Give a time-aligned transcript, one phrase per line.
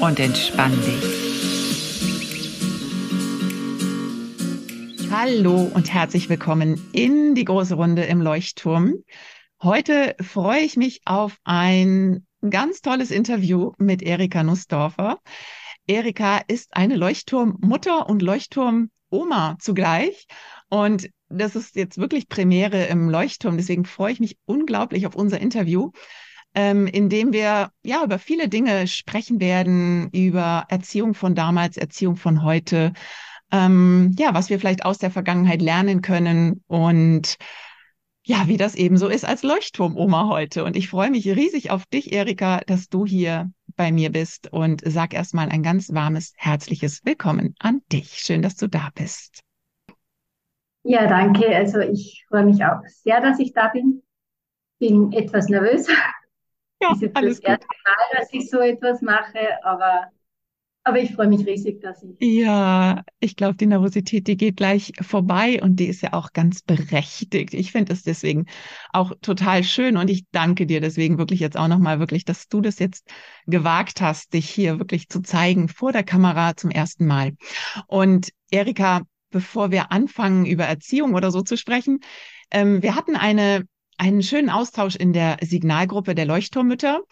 [0.00, 1.26] und entspann dich.
[5.10, 9.02] Hallo und herzlich willkommen in die große Runde im Leuchtturm.
[9.62, 15.18] Heute freue ich mich auf ein ganz tolles Interview mit Erika Nussdorfer.
[15.86, 20.26] Erika ist eine Leuchtturmmutter und Leuchtturmoma zugleich.
[20.68, 23.56] Und das ist jetzt wirklich Premiere im Leuchtturm.
[23.56, 25.92] Deswegen freue ich mich unglaublich auf unser Interview
[26.56, 32.16] ähm, in dem wir ja über viele Dinge sprechen werden, über Erziehung von damals, Erziehung
[32.16, 32.94] von heute,
[33.52, 37.36] ähm, ja, was wir vielleicht aus der Vergangenheit lernen können und
[38.24, 40.64] ja, wie das eben so ist als Leuchtturmoma heute.
[40.64, 44.82] Und ich freue mich riesig auf dich, Erika, dass du hier bei mir bist und
[44.84, 48.18] sag erstmal ein ganz warmes, herzliches Willkommen an dich.
[48.18, 49.42] Schön, dass du da bist.
[50.82, 51.54] Ja, danke.
[51.54, 54.02] Also ich freue mich auch sehr, dass ich da bin.
[54.78, 55.86] Bin etwas nervös,
[56.80, 60.10] ja, ist jetzt alles das erste Mal, dass ich so etwas mache, aber,
[60.84, 62.16] aber ich freue mich riesig, dass ich.
[62.20, 66.62] Ja, ich glaube, die Nervosität, die geht gleich vorbei und die ist ja auch ganz
[66.62, 67.54] berechtigt.
[67.54, 68.46] Ich finde es deswegen
[68.92, 72.60] auch total schön und ich danke dir deswegen wirklich jetzt auch nochmal wirklich, dass du
[72.60, 73.08] das jetzt
[73.46, 77.32] gewagt hast, dich hier wirklich zu zeigen vor der Kamera zum ersten Mal.
[77.86, 82.00] Und Erika, bevor wir anfangen, über Erziehung oder so zu sprechen,
[82.50, 83.64] ähm, wir hatten eine
[83.96, 87.02] einen schönen Austausch in der Signalgruppe der Leuchtturmütter.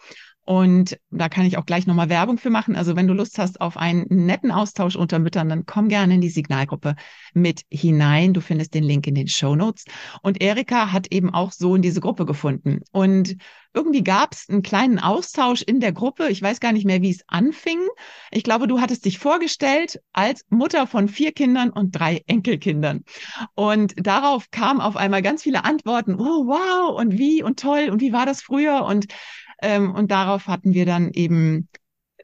[0.45, 2.75] Und da kann ich auch gleich nochmal Werbung für machen.
[2.75, 6.21] Also wenn du Lust hast auf einen netten Austausch unter Müttern, dann komm gerne in
[6.21, 6.95] die Signalgruppe
[7.33, 8.33] mit hinein.
[8.33, 9.85] Du findest den Link in den Show Notes.
[10.21, 12.81] Und Erika hat eben auch so in diese Gruppe gefunden.
[12.91, 13.37] Und
[13.73, 16.29] irgendwie gab es einen kleinen Austausch in der Gruppe.
[16.29, 17.79] Ich weiß gar nicht mehr, wie es anfing.
[18.31, 23.03] Ich glaube, du hattest dich vorgestellt als Mutter von vier Kindern und drei Enkelkindern.
[23.55, 26.15] Und darauf kamen auf einmal ganz viele Antworten.
[26.15, 26.97] Oh, wow.
[26.97, 27.89] Und wie und toll.
[27.91, 28.85] Und wie war das früher?
[28.85, 29.07] Und
[29.61, 31.69] ähm, und darauf hatten wir dann eben,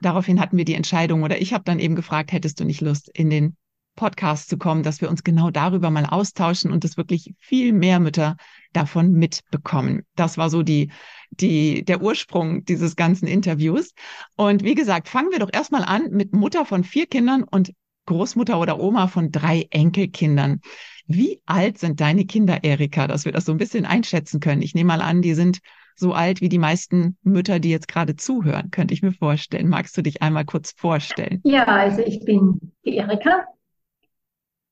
[0.01, 3.09] daraufhin hatten wir die Entscheidung oder ich habe dann eben gefragt, hättest du nicht Lust,
[3.13, 3.55] in den
[3.95, 7.99] Podcast zu kommen, dass wir uns genau darüber mal austauschen und dass wirklich viel mehr
[7.99, 8.37] Mütter
[8.73, 10.03] davon mitbekommen.
[10.15, 10.91] Das war so die,
[11.29, 13.93] die, der Ursprung dieses ganzen Interviews.
[14.37, 17.73] Und wie gesagt, fangen wir doch erstmal an mit Mutter von vier Kindern und
[18.05, 20.61] Großmutter oder Oma von drei Enkelkindern.
[21.05, 24.61] Wie alt sind deine Kinder, Erika, dass wir das so ein bisschen einschätzen können?
[24.61, 25.59] Ich nehme mal an, die sind
[26.01, 29.69] so alt wie die meisten Mütter, die jetzt gerade zuhören, könnte ich mir vorstellen.
[29.69, 31.39] Magst du dich einmal kurz vorstellen?
[31.43, 33.47] Ja, also ich bin die Erika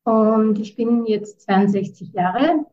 [0.04, 2.66] und ich bin jetzt 62 Jahre.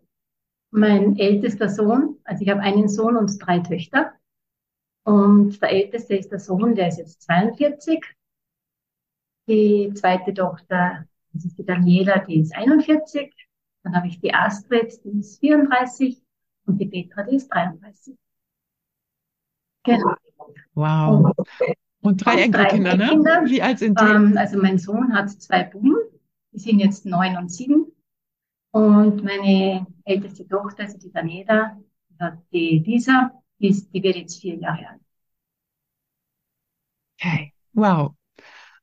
[0.70, 4.12] Mein ältester Sohn, also ich habe einen Sohn und drei Töchter.
[5.04, 8.02] Und der älteste ist der Sohn, der ist jetzt 42.
[9.48, 13.32] Die zweite Tochter, das ist die Daniela, die ist 41.
[13.84, 16.20] Dann habe ich die Astrid, die ist 34
[16.66, 18.16] und die Petra, die ist 33.
[19.86, 20.14] Genau.
[20.74, 21.32] Wow.
[22.02, 23.10] Und drei Enkelkinder, ne?
[23.46, 24.04] Wie alt sind die?
[24.04, 25.96] Ähm, also mein Sohn hat zwei Buben,
[26.52, 27.86] die sind jetzt neun und sieben.
[28.70, 31.78] Und meine älteste Tochter, also die Daniela,
[32.52, 35.00] die Lisa, die, ist, die wird jetzt vier Jahre alt.
[37.18, 38.14] Okay, wow.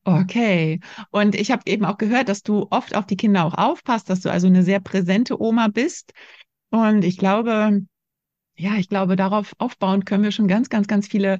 [0.05, 0.81] Okay.
[1.11, 4.21] Und ich habe eben auch gehört, dass du oft auf die Kinder auch aufpasst, dass
[4.21, 6.11] du also eine sehr präsente Oma bist.
[6.71, 7.85] Und ich glaube,
[8.55, 11.39] ja, ich glaube, darauf aufbauen können wir schon ganz, ganz, ganz viele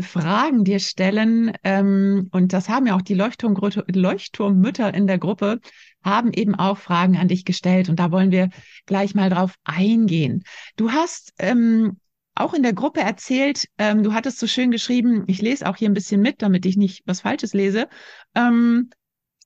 [0.00, 1.52] Fragen dir stellen.
[1.64, 5.60] Ähm, und das haben ja auch die Leuchtturm Leuchtturmmütter in der Gruppe,
[6.02, 7.88] haben eben auch Fragen an dich gestellt.
[7.88, 8.50] Und da wollen wir
[8.86, 10.44] gleich mal drauf eingehen.
[10.76, 11.98] Du hast ähm,
[12.34, 15.90] auch in der Gruppe erzählt, ähm, du hattest so schön geschrieben, ich lese auch hier
[15.90, 17.88] ein bisschen mit, damit ich nicht was Falsches lese.
[18.34, 18.90] Ähm,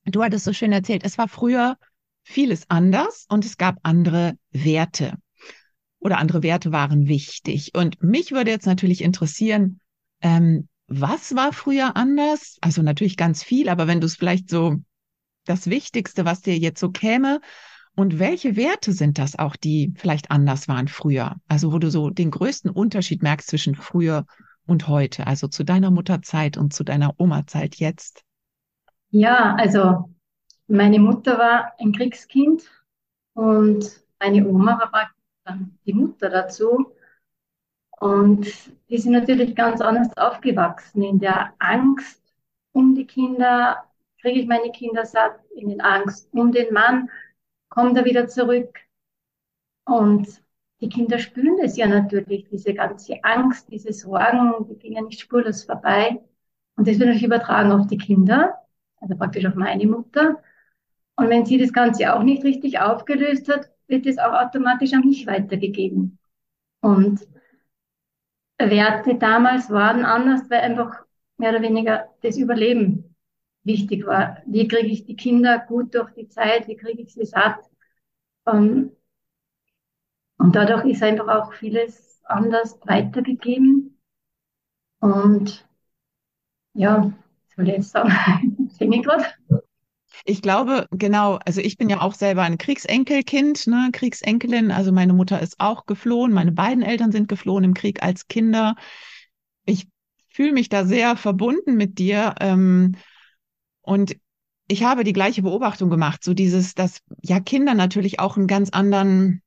[0.05, 1.77] du hattest so schön erzählt, es war früher
[2.23, 5.17] vieles anders und es gab andere Werte
[5.99, 7.71] oder andere Werte waren wichtig.
[7.75, 9.79] Und mich würde jetzt natürlich interessieren,
[10.21, 12.57] ähm, was war früher anders?
[12.61, 14.77] Also natürlich ganz viel, aber wenn du es vielleicht so
[15.45, 17.41] das Wichtigste, was dir jetzt so käme,
[17.97, 21.35] und welche Werte sind das auch, die vielleicht anders waren früher?
[21.47, 24.25] Also wo du so den größten Unterschied merkst zwischen früher
[24.67, 28.23] und heute, also zu deiner Mutterzeit und zu deiner Oma-Zeit jetzt?
[29.09, 30.13] Ja, also
[30.67, 32.69] meine Mutter war ein Kriegskind
[33.33, 35.09] und meine Oma war
[35.85, 36.93] die Mutter dazu.
[37.99, 38.47] Und
[38.89, 41.01] die sind natürlich ganz anders aufgewachsen.
[41.01, 42.21] In der Angst
[42.71, 43.83] um die Kinder,
[44.21, 47.09] kriege ich meine Kinder satt, in der Angst um den Mann,
[47.69, 48.79] kommt er wieder zurück.
[49.85, 50.27] Und
[50.81, 55.19] die Kinder spüren das ja natürlich, diese ganze Angst, diese Sorgen, die gehen ja nicht
[55.19, 56.21] spurlos vorbei.
[56.75, 58.61] Und das wird natürlich übertragen auf die Kinder,
[58.97, 60.41] also praktisch auf meine Mutter.
[61.15, 65.01] Und wenn sie das Ganze auch nicht richtig aufgelöst hat, wird es auch automatisch an
[65.05, 66.19] mich weitergegeben.
[66.81, 67.21] Und
[68.59, 71.05] Werte damals waren anders, weil einfach
[71.37, 73.15] mehr oder weniger das Überleben
[73.63, 74.37] wichtig war.
[74.45, 76.67] Wie kriege ich die Kinder gut durch die Zeit?
[76.67, 77.59] Wie kriege ich sie satt?
[78.47, 78.91] Ähm,
[80.39, 83.99] und dadurch ist einfach auch vieles anders weitergegeben.
[84.99, 85.67] Und
[86.73, 87.11] ja,
[87.55, 88.69] soll ich jetzt sagen?
[88.79, 89.25] Ich gerade?
[90.25, 94.71] Ich glaube, genau, also ich bin ja auch selber ein Kriegsenkelkind, ne, Kriegsenkelin.
[94.71, 98.75] Also meine Mutter ist auch geflohen, meine beiden Eltern sind geflohen im Krieg als Kinder.
[99.65, 99.87] Ich
[100.27, 102.35] fühle mich da sehr verbunden mit dir.
[102.39, 102.95] Ähm,
[103.81, 104.17] und
[104.67, 108.69] ich habe die gleiche Beobachtung gemacht, so dieses, dass ja Kinder natürlich auch einen ganz
[108.69, 109.41] anderen,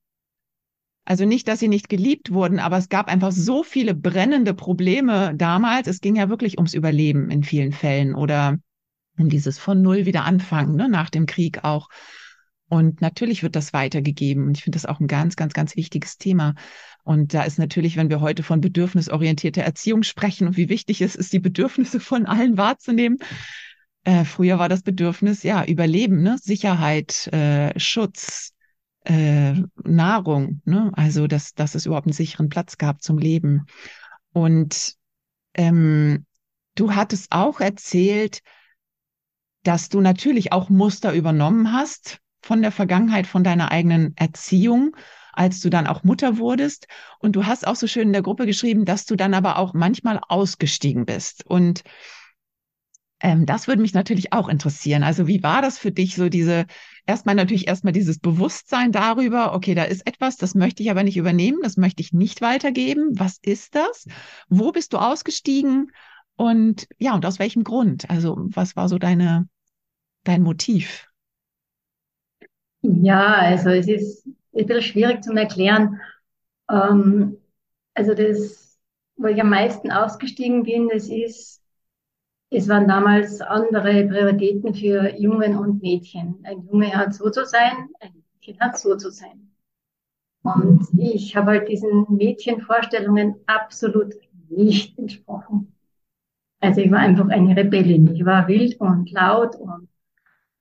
[1.05, 5.33] also nicht, dass sie nicht geliebt wurden, aber es gab einfach so viele brennende Probleme
[5.35, 5.87] damals.
[5.87, 8.57] Es ging ja wirklich ums Überleben in vielen Fällen oder
[9.17, 11.89] um dieses von Null wieder anfangen, ne, nach dem Krieg auch.
[12.71, 14.45] Und natürlich wird das weitergegeben.
[14.45, 16.55] Und ich finde das auch ein ganz, ganz, ganz wichtiges Thema.
[17.03, 21.15] Und da ist natürlich, wenn wir heute von bedürfnisorientierter Erziehung sprechen und wie wichtig es
[21.15, 23.17] ist, die Bedürfnisse von allen wahrzunehmen.
[24.03, 26.37] Äh, früher war das Bedürfnis, ja, Überleben, ne?
[26.41, 28.53] Sicherheit, äh, Schutz,
[29.03, 29.53] äh,
[29.83, 30.91] Nahrung, ne?
[30.93, 33.65] Also, dass, dass es überhaupt einen sicheren Platz gab zum Leben.
[34.31, 34.95] Und
[35.55, 36.25] ähm,
[36.75, 38.39] du hattest auch erzählt,
[39.63, 44.95] dass du natürlich auch Muster übernommen hast von der Vergangenheit, von deiner eigenen Erziehung,
[45.33, 46.87] als du dann auch Mutter wurdest.
[47.19, 49.73] Und du hast auch so schön in der Gruppe geschrieben, dass du dann aber auch
[49.73, 51.45] manchmal ausgestiegen bist.
[51.45, 51.83] Und
[53.21, 55.03] ähm, das würde mich natürlich auch interessieren.
[55.03, 56.65] Also wie war das für dich, so diese,
[57.05, 61.17] erstmal natürlich erstmal dieses Bewusstsein darüber, okay, da ist etwas, das möchte ich aber nicht
[61.17, 63.11] übernehmen, das möchte ich nicht weitergeben.
[63.19, 64.07] Was ist das?
[64.49, 65.91] Wo bist du ausgestiegen?
[66.41, 68.09] Und ja, und aus welchem Grund?
[68.09, 69.47] Also, was war so deine,
[70.23, 71.07] dein Motiv?
[72.81, 76.01] Ja, also es ist ein bisschen schwierig zu erklären.
[76.67, 77.37] Ähm,
[77.93, 78.79] also das,
[79.17, 81.61] wo ich am meisten ausgestiegen bin, das ist,
[82.49, 86.39] es waren damals andere Prioritäten für Jungen und Mädchen.
[86.43, 89.51] Ein Junge hat so zu sein, ein Mädchen hat so zu sein.
[90.41, 94.15] Und ich habe halt diesen Mädchenvorstellungen absolut
[94.49, 95.71] nicht entsprochen.
[96.61, 98.13] Also ich war einfach eine Rebellin.
[98.13, 99.89] Ich war wild und laut und,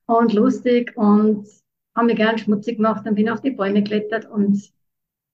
[0.06, 1.46] und lustig und
[1.94, 4.58] habe mich gern schmutzig gemacht und bin auf die Bäume geklettert und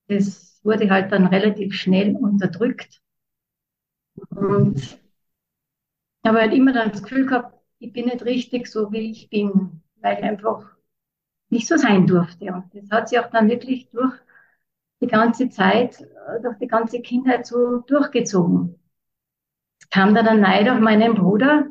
[0.08, 3.00] das wurde halt dann relativ schnell unterdrückt.
[4.30, 4.98] Und
[6.26, 9.82] habe halt immer dann das Gefühl gehabt, ich bin nicht richtig so, wie ich bin,
[10.00, 10.64] weil ich einfach
[11.50, 12.46] nicht so sein durfte.
[12.46, 14.14] Und das hat sich auch dann wirklich durch
[15.00, 16.04] die ganze Zeit,
[16.42, 18.80] durch die ganze Kindheit so durchgezogen
[19.90, 21.66] kam da der Neid auf meinen Bruder.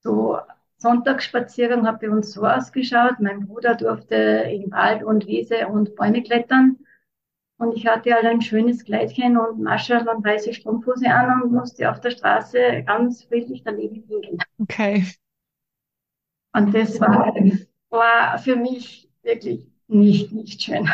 [0.00, 0.38] So
[0.78, 3.20] Sonntagsspaziergang hat bei uns so ausgeschaut.
[3.20, 6.78] Mein Bruder durfte in Wald und Wiese und Bäume klettern.
[7.56, 11.88] Und ich hatte halt ein schönes Kleidchen und Maschel und weiße Strumpfhose an und musste
[11.88, 14.38] auf der Straße ganz friedlich daneben liegen.
[14.58, 15.06] Okay.
[16.52, 17.32] Und das war,
[17.90, 20.88] war für mich wirklich nicht, nicht schön.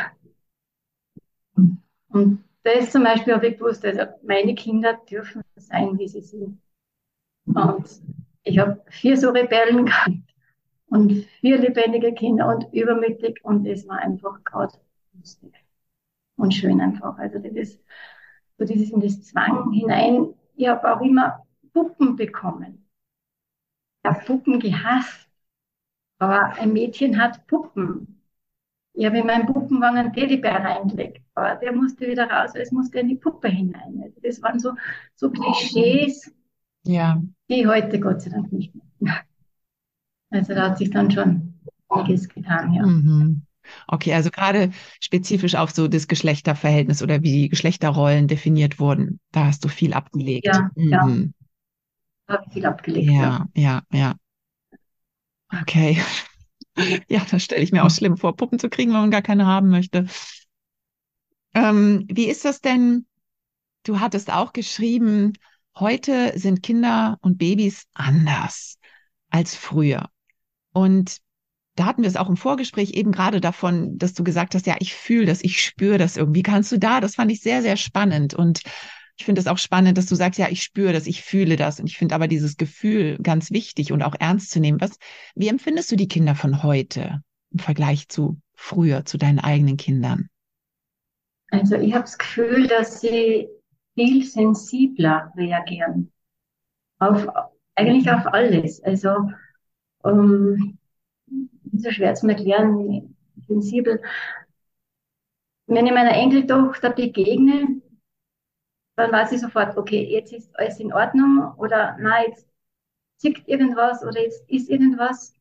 [2.10, 6.60] Und das zum Beispiel habe ich gewusst, also meine Kinder dürfen sein, wie sie sind.
[7.46, 8.02] Und
[8.42, 10.12] ich habe vier so Rebellen gehabt
[10.88, 14.78] und vier lebendige Kinder und übermütig und es war einfach gerade
[15.14, 15.54] lustig
[16.36, 17.18] und schön einfach.
[17.18, 17.80] Also das ist
[18.58, 20.34] so dieses in das Zwang hinein.
[20.56, 22.88] Ich habe auch immer Puppen bekommen.
[24.02, 25.28] Ich habe Puppen gehasst.
[26.18, 28.17] Aber ein Mädchen hat Puppen.
[28.98, 32.98] Ich habe in meinen Puppenwagen einen Teddybär reingelegt, aber der musste wieder raus, es musste
[32.98, 34.00] in die Puppe hinein.
[34.02, 34.72] Also das waren so,
[35.14, 36.34] so Klischees,
[36.84, 37.22] ja.
[37.48, 39.20] die heute Gott sei Dank nicht mehr.
[40.30, 41.54] Also da hat sich dann schon
[41.88, 42.84] einiges getan, ja.
[42.84, 43.42] Mhm.
[43.86, 49.44] Okay, also gerade spezifisch auf so das Geschlechterverhältnis oder wie die Geschlechterrollen definiert wurden, da
[49.44, 50.46] hast du viel abgelegt.
[50.46, 50.90] Ja, mhm.
[50.90, 51.08] ja.
[52.26, 53.08] Da habe ich viel abgelegt.
[53.08, 54.16] Ja, ja, ja.
[54.72, 54.80] ja.
[55.60, 55.98] Okay.
[57.08, 59.46] Ja, das stelle ich mir auch schlimm vor, Puppen zu kriegen, wenn man gar keine
[59.46, 60.06] haben möchte.
[61.54, 63.06] Ähm, wie ist das denn?
[63.84, 65.32] Du hattest auch geschrieben,
[65.78, 68.78] heute sind Kinder und Babys anders
[69.30, 70.10] als früher.
[70.72, 71.18] Und
[71.76, 74.76] da hatten wir es auch im Vorgespräch eben gerade davon, dass du gesagt hast, ja,
[74.80, 76.42] ich fühle das, ich spüre das irgendwie.
[76.42, 77.00] Kannst du da?
[77.00, 78.34] Das fand ich sehr, sehr spannend.
[78.34, 78.62] Und
[79.18, 81.80] ich finde es auch spannend, dass du sagst, ja, ich spüre das, ich fühle das.
[81.80, 84.80] Und ich finde aber dieses Gefühl ganz wichtig und auch ernst zu nehmen.
[84.80, 84.96] Was,
[85.34, 87.20] wie empfindest du die Kinder von heute
[87.50, 90.28] im Vergleich zu früher, zu deinen eigenen Kindern?
[91.50, 93.48] Also ich habe das Gefühl, dass sie
[93.94, 96.12] viel sensibler reagieren.
[97.00, 97.26] Auf,
[97.74, 98.80] eigentlich auf alles.
[98.84, 99.32] Also,
[100.04, 100.78] um,
[101.72, 103.16] ist so schwer zu erklären,
[103.48, 104.00] sensibel.
[105.66, 107.77] Wenn ich meiner Enkeltochter begegne,
[108.98, 112.48] dann weiß ich sofort, okay, jetzt ist alles in Ordnung oder nein, jetzt
[113.18, 115.34] zickt irgendwas oder jetzt ist irgendwas.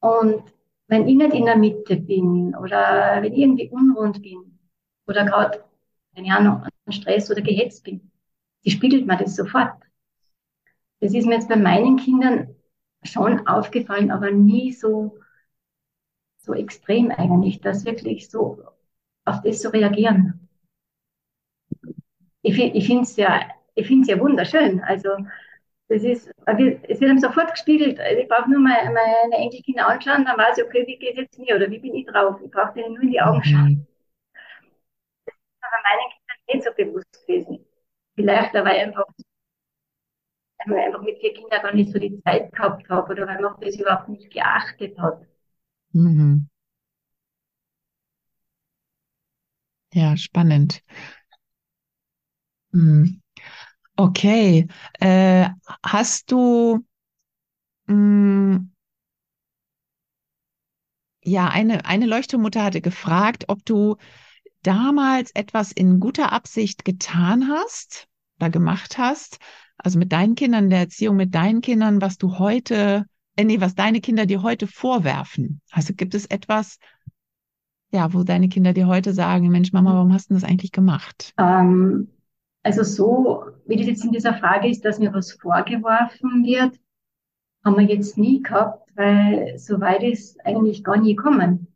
[0.00, 0.44] Und
[0.88, 4.58] wenn ich nicht in der Mitte bin oder wenn ich irgendwie unrund bin
[5.06, 5.64] oder gerade,
[6.14, 8.10] keine Ahnung, an Stress oder gehetzt bin,
[8.64, 9.74] die spiegelt mir das sofort.
[11.00, 12.56] Das ist mir jetzt bei meinen Kindern
[13.04, 15.18] schon aufgefallen, aber nie so,
[16.36, 18.62] so extrem eigentlich, dass wirklich so
[19.24, 20.33] auf das so reagieren
[22.44, 23.40] ich, ich finde es ja,
[23.74, 24.80] ich ja wunderschön.
[24.82, 25.08] Also,
[25.88, 28.00] das ist, es wird ihm sofort gespiegelt.
[28.00, 31.18] Also ich brauche nur meine, meine Enkelkinder anschauen, dann weiß ich, okay, wie geht es
[31.18, 32.40] jetzt mir oder wie bin ich drauf?
[32.44, 33.44] Ich brauche denen nur in die Augen mhm.
[33.44, 33.86] schauen.
[35.26, 37.66] Das ist aber meinen Kindern nicht so bewusst gewesen.
[38.16, 39.04] Vielleicht, weil ich einfach,
[40.66, 43.40] weil ich einfach mit vier Kindern gar nicht so die Zeit gehabt habe oder weil
[43.40, 45.22] man das überhaupt nicht geachtet hat.
[45.94, 46.48] Mhm.
[49.94, 50.82] Ja, spannend.
[52.74, 53.20] Hm.
[53.96, 54.66] Okay.
[54.98, 55.48] Äh,
[55.84, 56.84] hast du
[57.86, 58.72] mh, hm,
[61.22, 63.96] ja eine, eine Leuchtturmutter hatte gefragt, ob du
[64.62, 68.08] damals etwas in guter Absicht getan hast
[68.40, 69.38] oder gemacht hast,
[69.78, 73.60] also mit deinen Kindern, in der Erziehung mit deinen Kindern, was du heute, äh, nee,
[73.60, 75.60] was deine Kinder dir heute vorwerfen.
[75.70, 76.78] Also gibt es etwas,
[77.92, 81.32] ja, wo deine Kinder dir heute sagen, Mensch, Mama, warum hast du das eigentlich gemacht?
[81.38, 82.08] Ähm,
[82.64, 86.80] also so, wie das jetzt in dieser Frage ist, dass mir was vorgeworfen wird,
[87.62, 91.68] haben wir jetzt nie gehabt, weil so weit ist eigentlich gar nie gekommen.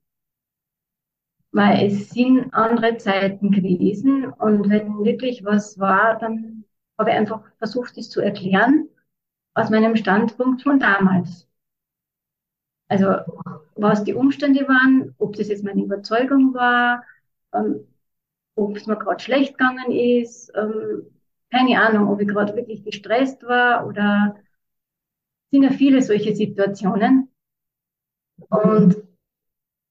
[1.52, 6.64] Weil es sind andere Zeiten gewesen und wenn wirklich was war, dann
[6.99, 8.88] habe ich einfach versucht, es zu erklären
[9.54, 11.47] aus meinem Standpunkt von damals.
[12.88, 13.09] Also
[13.76, 17.04] was die Umstände waren, ob das jetzt meine Überzeugung war,
[17.52, 17.87] ähm,
[18.58, 21.06] ob es mir gerade schlecht gegangen ist, ähm,
[21.50, 24.36] keine Ahnung, ob ich gerade wirklich gestresst war oder
[25.50, 27.30] sind ja viele solche Situationen.
[28.50, 28.96] Und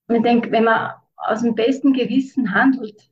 [0.09, 3.09] ich denke, wenn man aus dem besten Gewissen handelt,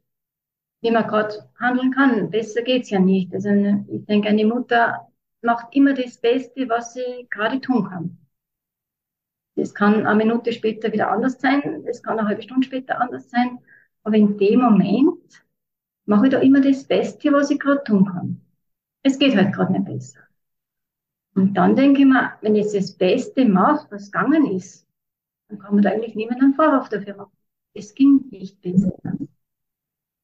[0.82, 3.34] wie man gerade handeln kann, besser geht's ja nicht.
[3.34, 5.08] Also ich denke, eine Mutter
[5.42, 8.18] macht immer das Beste, was sie gerade tun kann.
[9.56, 13.30] Das kann eine Minute später wieder anders sein, das kann eine halbe Stunde später anders
[13.30, 13.60] sein.
[14.04, 15.45] Aber in dem Moment
[16.06, 18.42] mache ich da immer das Beste, was ich gerade tun kann.
[19.04, 20.20] Es geht halt gerade nicht besser.
[21.36, 24.88] Und dann denke ich mir, wenn ich das Beste mache, was gegangen ist,
[25.50, 27.32] dann kann man da eigentlich niemand einen Vorwurf dafür machen.
[27.74, 28.94] Es ging nicht besser.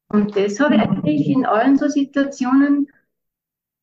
[0.08, 2.88] Und das habe ich eigentlich in allen so Situationen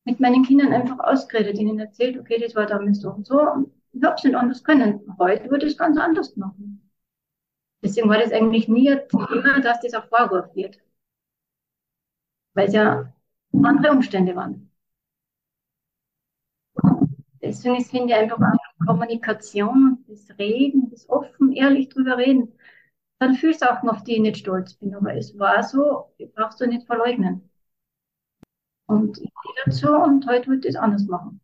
[0.05, 3.71] mit meinen Kindern einfach ausgeredet, ihnen erzählt, okay, das war damals so und so, und
[3.93, 5.01] ich habe es nicht anders können.
[5.19, 6.89] Heute würde ich es ganz anders machen.
[7.83, 10.79] Deswegen war das eigentlich nie ein Thema, dass das ein Vorwurf wird
[12.59, 13.13] weil es ja
[13.63, 14.69] andere Umstände waren.
[17.41, 22.51] Deswegen ist, finde ich, einfach auch Kommunikation, das Reden, das offen, ehrlich drüber reden.
[23.19, 24.93] Dann fühlst du auch noch, die ich nicht stolz bin.
[24.93, 27.49] Aber es war so, brauchst du nicht verleugnen.
[28.87, 31.39] Und ich gehe dazu und heute würde ich es anders machen.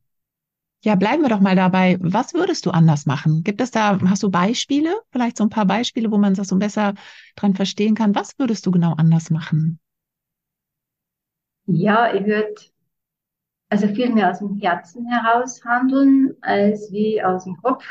[0.83, 1.97] Ja, bleiben wir doch mal dabei.
[2.01, 3.41] Was würdest du anders machen?
[3.43, 4.93] Gibt es da, hast du Beispiele?
[5.13, 6.93] Vielleicht so ein paar Beispiele, wo man das so besser
[7.37, 8.15] dran verstehen kann.
[8.15, 9.79] Was würdest du genau anders machen?
[11.67, 12.55] Ja, ich würde
[13.69, 17.83] also viel mehr aus dem Herzen heraus handeln, als wie aus dem Kopf.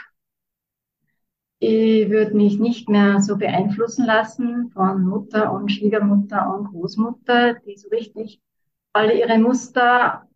[1.59, 7.76] Ich würde mich nicht mehr so beeinflussen lassen von Mutter und Schwiegermutter und Großmutter, die
[7.76, 8.40] so richtig
[8.93, 10.28] alle ihre Muster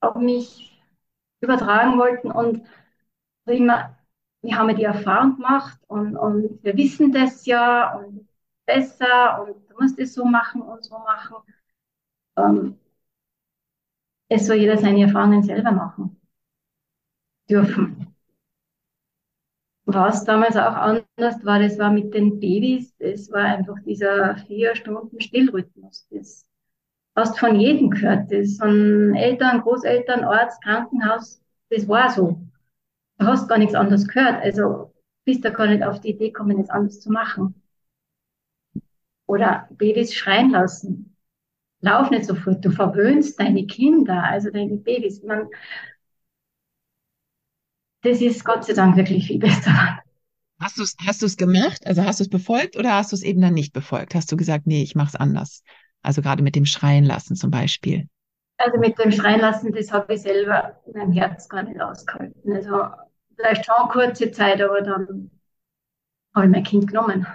[0.00, 0.82] auf mich
[1.40, 2.62] übertragen wollten und
[3.46, 3.96] immer,
[4.42, 8.28] wir haben ja die Erfahrung gemacht und, und wir wissen das ja und
[8.66, 11.36] besser und du musst es so machen und so machen
[12.36, 12.78] ähm,
[14.28, 16.16] es soll jeder seine Erfahrungen selber machen
[17.48, 18.14] dürfen.
[19.84, 24.74] Was damals auch anders war, das war mit den Babys, das war einfach dieser vier
[24.76, 26.06] Stunden Stillrhythmus.
[26.10, 26.46] Das
[27.16, 28.30] hast von jedem gehört.
[28.32, 32.40] Das von Eltern, Großeltern, Arzt, Krankenhaus, das war so.
[33.18, 34.42] Du hast gar nichts anderes gehört.
[34.42, 34.92] Also
[35.24, 37.54] bist du gar nicht auf die Idee gekommen, es anders zu machen.
[39.26, 41.11] Oder Babys schreien lassen
[41.82, 45.22] lauf nicht sofort, du verwöhnst deine Kinder, also deine Babys.
[45.22, 45.48] Man,
[48.02, 49.98] das ist Gott sei Dank wirklich viel besser.
[50.60, 51.86] Hast du es hast du's gemacht?
[51.86, 54.14] Also hast du es befolgt oder hast du es eben dann nicht befolgt?
[54.14, 55.62] Hast du gesagt, nee, ich mache es anders?
[56.02, 58.08] Also gerade mit dem Schreien lassen zum Beispiel.
[58.58, 62.52] Also mit dem Schreien lassen, das habe ich selber in meinem Herz gar nicht ausgehalten.
[62.52, 62.84] Also
[63.36, 65.30] vielleicht schon kurze Zeit, aber dann
[66.34, 67.26] habe ich mein Kind genommen.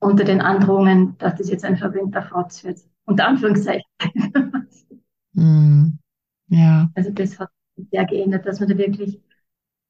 [0.00, 2.80] Unter den Androhungen, dass das jetzt ein verwöhnter Fotz wird.
[3.04, 3.84] Unter Anführungszeichen.
[5.34, 5.98] Mm,
[6.48, 6.90] ja.
[6.94, 9.20] Also das hat sich sehr geändert, dass man da wirklich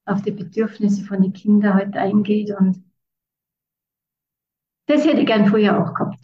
[0.04, 2.82] auf die Bedürfnisse von den Kindern halt eingeht und
[4.86, 6.18] das hätte ich gern früher auch gehabt.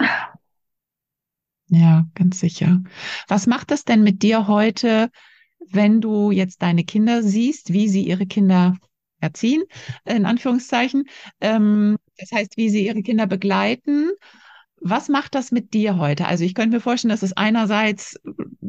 [1.68, 2.82] Ja, ganz sicher.
[3.28, 5.10] Was macht das denn mit dir heute,
[5.66, 8.76] wenn du jetzt deine Kinder siehst, wie sie ihre Kinder
[9.20, 9.64] erziehen,
[10.04, 11.04] in Anführungszeichen?
[11.40, 14.10] Ähm, das heißt, wie sie ihre Kinder begleiten.
[14.80, 16.26] Was macht das mit dir heute?
[16.26, 18.20] Also ich könnte mir vorstellen, dass es einerseits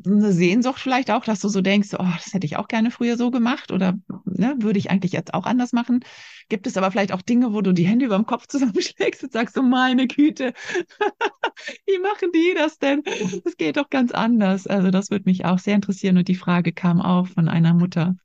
[0.06, 3.18] eine Sehnsucht vielleicht auch, dass du so denkst, oh, das hätte ich auch gerne früher
[3.18, 6.02] so gemacht oder ne, würde ich eigentlich jetzt auch anders machen.
[6.48, 9.34] Gibt es aber vielleicht auch Dinge, wo du die Hände über dem Kopf zusammenschlägst und
[9.34, 10.54] sagst, oh meine Güte,
[11.86, 13.04] wie machen die das denn?
[13.44, 14.68] Das geht doch ganz anders.
[14.68, 18.16] Also das würde mich auch sehr interessieren und die Frage kam auch von einer Mutter.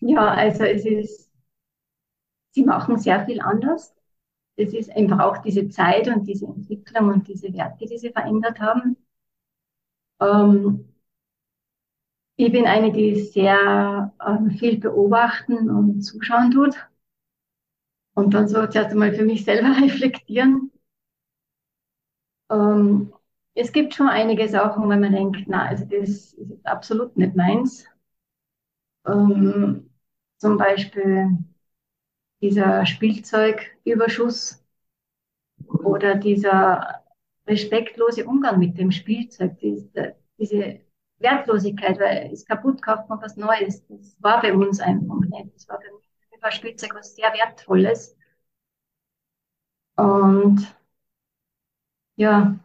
[0.00, 1.30] Ja, also es ist,
[2.52, 3.94] sie machen sehr viel anders.
[4.56, 8.60] Es ist einfach auch diese Zeit und diese Entwicklung und diese Werte, die sie verändert
[8.60, 8.96] haben.
[10.20, 10.86] Ähm,
[12.36, 16.76] ich bin eine, die sehr ähm, viel beobachten und zuschauen tut.
[18.14, 20.70] Und dann so zuerst einmal für mich selber reflektieren.
[22.50, 23.12] Ähm,
[23.54, 27.86] es gibt schon einige Sachen, wenn man denkt, na, also das ist absolut nicht meins.
[29.06, 29.90] Ähm,
[30.38, 31.38] zum Beispiel
[32.42, 34.62] dieser Spielzeugüberschuss
[35.84, 37.02] oder dieser
[37.46, 40.80] respektlose Umgang mit dem Spielzeug, diese, diese
[41.18, 43.84] Wertlosigkeit, weil es kaputt kauft man was Neues.
[43.88, 45.54] Das war bei uns einfach nicht.
[45.54, 46.02] Das war für mich
[46.42, 48.16] war Spielzeug was sehr Wertvolles.
[49.96, 50.74] Und
[52.16, 52.56] ja.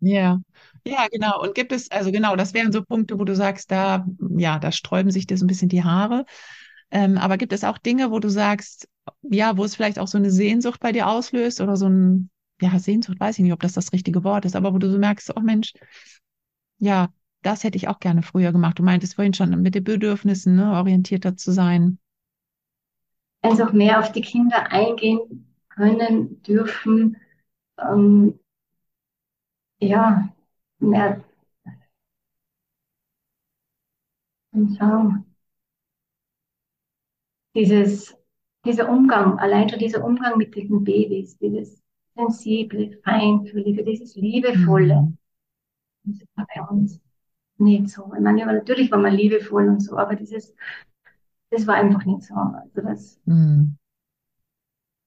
[0.00, 0.38] Ja,
[0.86, 1.40] ja, genau.
[1.42, 4.70] Und gibt es, also genau, das wären so Punkte, wo du sagst, da, ja, da
[4.70, 6.26] sträuben sich dir so ein bisschen die Haare.
[6.90, 8.88] Ähm, aber gibt es auch Dinge, wo du sagst,
[9.22, 12.78] ja, wo es vielleicht auch so eine Sehnsucht bei dir auslöst oder so ein, ja,
[12.78, 15.32] Sehnsucht, weiß ich nicht, ob das das richtige Wort ist, aber wo du so merkst,
[15.36, 15.72] oh Mensch,
[16.78, 18.78] ja, das hätte ich auch gerne früher gemacht.
[18.78, 21.98] Du meintest vorhin schon, mit den Bedürfnissen ne, orientierter zu sein.
[23.42, 27.16] Einfach mehr auf die Kinder eingehen können, dürfen.
[27.78, 28.38] Ähm,
[29.80, 30.28] ja,
[30.80, 31.22] mehr.
[34.76, 35.33] Schauen.
[37.54, 38.16] Dieses,
[38.64, 41.82] dieser Umgang, allein schon dieser Umgang mit den Babys, dieses
[42.16, 45.18] sensible, feinfühlige, dieses liebevolle, mhm.
[46.04, 47.00] das war bei uns
[47.58, 48.12] nicht so.
[48.14, 50.54] Ich meine, natürlich war man liebevoll und so, aber dieses,
[51.50, 52.34] das war einfach nicht so.
[52.34, 53.76] Also das, mhm.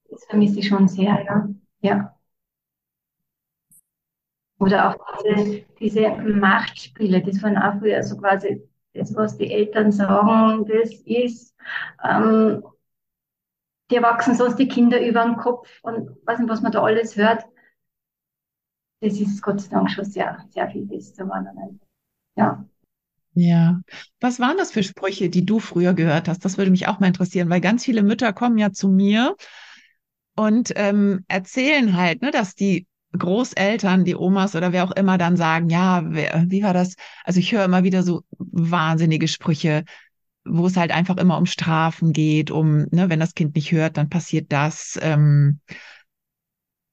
[0.10, 1.50] das vermisse ich schon sehr, ja.
[1.82, 2.14] ja.
[4.60, 9.92] Oder auch diese, diese Machtspiele, das waren auch früher so quasi das, was die Eltern
[9.92, 11.56] sagen, das ist,
[12.04, 12.64] ähm,
[13.90, 17.16] die erwachsen sonst die Kinder über den Kopf und weiß nicht, was man da alles
[17.16, 17.46] hört.
[19.02, 21.80] Das ist Gott sei Dank schon sehr, sehr viel besser geworden.
[22.36, 22.66] Ja.
[23.34, 23.82] Ja.
[24.20, 26.44] Was waren das für Sprüche, die du früher gehört hast?
[26.44, 29.36] Das würde mich auch mal interessieren, weil ganz viele Mütter kommen ja zu mir
[30.36, 32.88] und ähm, erzählen halt, ne, dass die
[33.19, 36.95] Großeltern, die Omas oder wer auch immer dann sagen, ja, wer, wie war das?
[37.23, 39.84] Also ich höre immer wieder so wahnsinnige Sprüche,
[40.45, 43.97] wo es halt einfach immer um Strafen geht, um, ne, wenn das Kind nicht hört,
[43.97, 44.97] dann passiert das.
[45.01, 45.60] Ähm,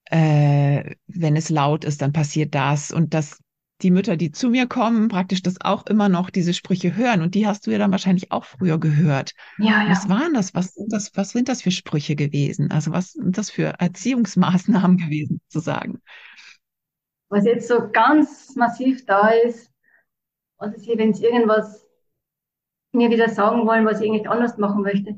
[0.05, 2.91] äh, wenn es laut ist, dann passiert das.
[2.91, 3.39] Und das
[3.81, 7.21] die Mütter, die zu mir kommen, praktisch das auch immer noch diese Sprüche hören.
[7.21, 9.33] Und die hast du ja dann wahrscheinlich auch früher gehört.
[9.57, 9.89] Ja, ja.
[9.89, 10.53] Was waren das?
[10.53, 12.71] Was sind das, was sind das für Sprüche gewesen?
[12.71, 16.01] Also was sind das für Erziehungsmaßnahmen gewesen, sozusagen?
[17.29, 19.69] Was jetzt so ganz massiv da ist,
[20.57, 21.85] also sie, wenn sie irgendwas
[22.93, 25.15] mir wieder sagen wollen, was ich eigentlich anders machen möchte.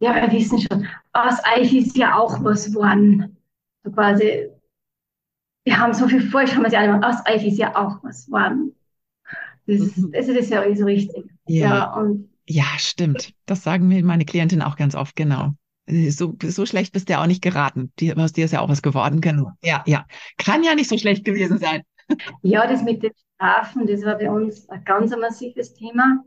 [0.00, 3.36] Ja, wir wissen schon, aus Eich ist ja auch was geworden.
[3.82, 4.50] So quasi,
[5.68, 8.72] wir haben so viel wir sie alle aus Eich ist ja auch was warm.
[9.66, 10.12] Das, mhm.
[10.12, 11.30] das ist ja so richtig.
[11.46, 11.66] Ja.
[11.66, 13.34] ja, und ja, stimmt.
[13.44, 15.52] Das sagen mir meine Klientin auch ganz oft, genau.
[15.86, 17.92] So, so schlecht bist du ja auch nicht geraten.
[17.98, 19.52] Die, aus dir ist ja auch was geworden, genau.
[19.62, 20.06] Ja, ja.
[20.38, 21.82] Kann ja nicht so schlecht gewesen sein.
[22.40, 26.24] Ja, das mit den Strafen, das war bei uns ein ganz massives Thema.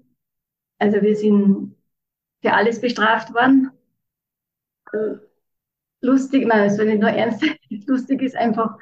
[0.78, 1.76] Also wir sind
[2.44, 3.72] für alles bestraft worden.
[4.94, 5.16] Äh,
[6.02, 7.44] lustig, nein, es soll nicht nur ernst,
[7.88, 8.78] lustig ist einfach,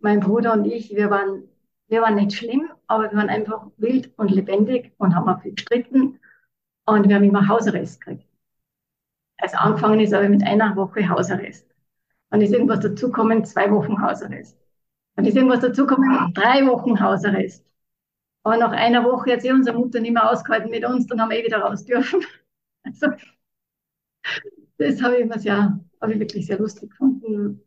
[0.00, 1.44] mein Bruder und ich, wir waren
[1.88, 5.54] Wir waren nicht schlimm, aber wir waren einfach wild und lebendig und haben auch viel
[5.54, 6.20] gestritten
[6.86, 8.26] und wir haben immer Hausarrest gekriegt.
[9.38, 11.66] Also angefangen ist aber mit einer Woche Hausarrest.
[12.30, 14.58] Dann ist irgendwas dazukommen, zwei Wochen Hausarrest.
[15.16, 17.64] Dann ist irgendwas dazukommen, drei Wochen Hausarrest.
[18.44, 21.30] Aber nach einer Woche hat sie unsere Mutter nicht mehr ausgehalten mit uns, dann haben
[21.30, 22.22] wir eh wieder raus dürfen.
[22.84, 23.08] Also,
[24.78, 27.60] das habe ich immer sehr, habe ich wirklich sehr lustig gefunden.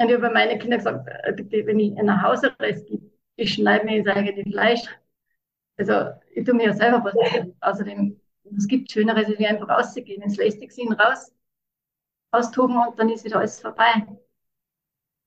[0.00, 3.84] Und ich habe bei meinen Kindern gesagt, äh, wenn ich einen Hausarrest gebe, ich schneide
[3.84, 4.80] mir ins eigene Fleisch.
[5.76, 7.14] Also, ich tue mir ja selber was.
[7.60, 8.18] Außerdem,
[8.56, 11.34] es gibt Schöneres, wie einfach rauszugehen, ins lästig sind, raus,
[12.30, 14.06] austoben und dann ist wieder alles vorbei.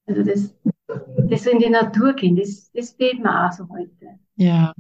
[0.08, 0.56] Also, das,
[0.88, 4.18] das so in die Natur gehen, das, das fehlt mir auch so heute.
[4.38, 4.74] Ja.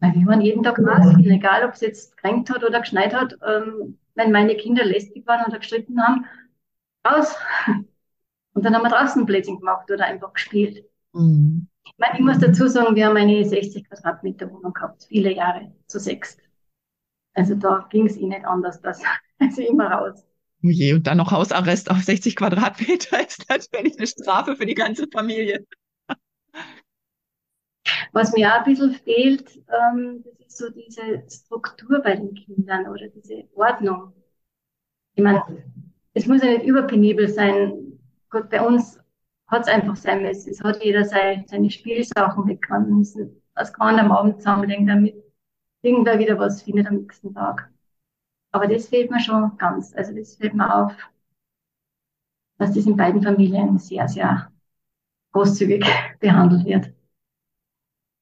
[0.00, 3.38] Weil wir waren jeden Tag raus, egal ob es jetzt gekränkt hat oder geschneit hat,
[3.46, 6.26] ähm, wenn meine Kinder lästig waren oder gestritten haben,
[7.06, 7.36] raus.
[8.58, 10.84] Und dann haben wir draußen Blödsinn gemacht oder einfach gespielt.
[11.12, 11.68] Mhm.
[11.84, 15.72] Ich, meine, ich muss dazu sagen, wir haben eine 60 Quadratmeter Wohnung gehabt, viele Jahre,
[15.86, 16.40] zu sechst.
[17.34, 19.00] Also da ging es eh nicht anders, dass
[19.38, 20.26] also immer raus.
[20.64, 24.74] Oh je, und dann noch Hausarrest auf 60 Quadratmeter ist natürlich eine Strafe für die
[24.74, 25.64] ganze Familie.
[28.10, 32.88] Was mir auch ein bisschen fehlt, ähm, das ist so diese Struktur bei den Kindern
[32.88, 34.14] oder diese Ordnung.
[35.14, 35.44] Ich meine,
[36.12, 37.97] es muss ja nicht überpenibel sein.
[38.30, 39.00] Gut, bei uns
[39.46, 40.50] hat es einfach sein müssen.
[40.50, 43.42] Es hat jeder seine, seine Spielsachen weggerannt müssen.
[43.54, 45.14] Das kann am Abend zusammenlegen, damit
[45.82, 47.70] irgendwer wieder was findet am nächsten Tag.
[48.52, 49.94] Aber das fehlt mir schon ganz.
[49.94, 50.92] Also das fällt mir auf,
[52.58, 54.52] dass das in beiden Familien sehr, sehr
[55.32, 55.84] großzügig
[56.20, 56.92] behandelt wird.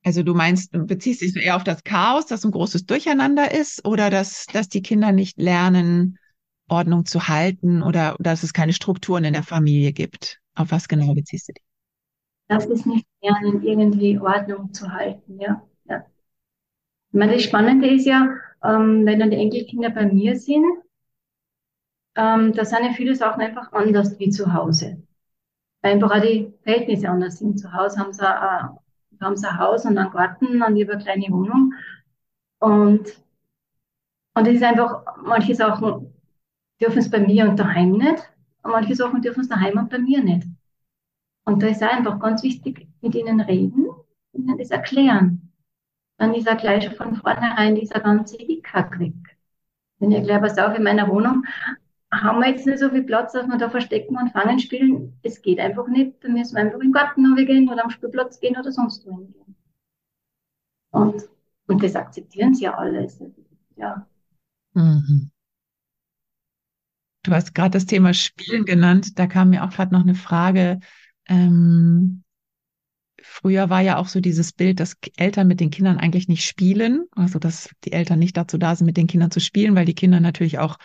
[0.05, 3.85] Also du meinst, du beziehst dich eher auf das Chaos, dass ein großes Durcheinander ist
[3.85, 6.19] oder dass, dass die Kinder nicht lernen,
[6.69, 10.41] Ordnung zu halten oder dass es keine Strukturen in der Familie gibt?
[10.55, 11.65] Auf was genau beziehst du dich?
[12.49, 15.63] Das ist nicht lernen, irgendwie Ordnung zu halten, ja.
[15.85, 16.05] ja.
[17.09, 20.65] Ich meine, das Spannende ist ja, ähm, wenn dann die Enkelkinder bei mir sind,
[22.15, 25.03] ähm, da sind ja viele Sachen einfach anders wie zu Hause.
[25.83, 27.59] Weil einfach auch die Verhältnisse anders sind.
[27.59, 28.71] Zu Hause haben sie ein
[29.19, 31.73] wir haben so ein Haus und einen Garten und eine kleine Wohnung.
[32.59, 33.07] Und,
[34.35, 36.13] und es ist einfach, manche Sachen
[36.81, 38.23] dürfen es bei mir und daheim nicht.
[38.63, 40.47] Und manche Sachen dürfen es daheim und bei mir nicht.
[41.45, 43.87] Und da ist auch einfach ganz wichtig, mit ihnen reden,
[44.33, 45.53] ihnen das erklären.
[46.19, 49.15] Dann ist er gleich von vornherein dieser ganze Hickhack weg.
[49.99, 51.45] Wenn ich gleich was auf in meiner Wohnung,
[52.13, 55.19] haben wir jetzt nicht so viel Platz, dass wir da verstecken und fangen spielen.
[55.23, 56.23] Es geht einfach nicht.
[56.23, 59.57] Da müssen wir einfach im Garten gehen oder am Spielplatz gehen oder sonst wohin gehen.
[60.91, 61.29] Und,
[61.67, 63.23] und das akzeptieren sie ja alles.
[63.77, 64.07] Ja.
[64.75, 65.31] Mhm.
[67.27, 69.19] Du hast gerade das Thema Spielen genannt.
[69.19, 70.79] Da kam mir auch gerade noch eine Frage.
[71.29, 72.23] Ähm,
[73.21, 77.07] früher war ja auch so dieses Bild, dass Eltern mit den Kindern eigentlich nicht spielen.
[77.17, 79.95] Also, dass die Eltern nicht dazu da sind, mit den Kindern zu spielen, weil die
[79.95, 80.77] Kinder natürlich auch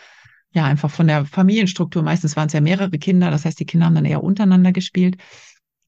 [0.52, 2.02] ja, einfach von der Familienstruktur.
[2.02, 3.30] Meistens waren es ja mehrere Kinder.
[3.30, 5.18] Das heißt, die Kinder haben dann eher untereinander gespielt.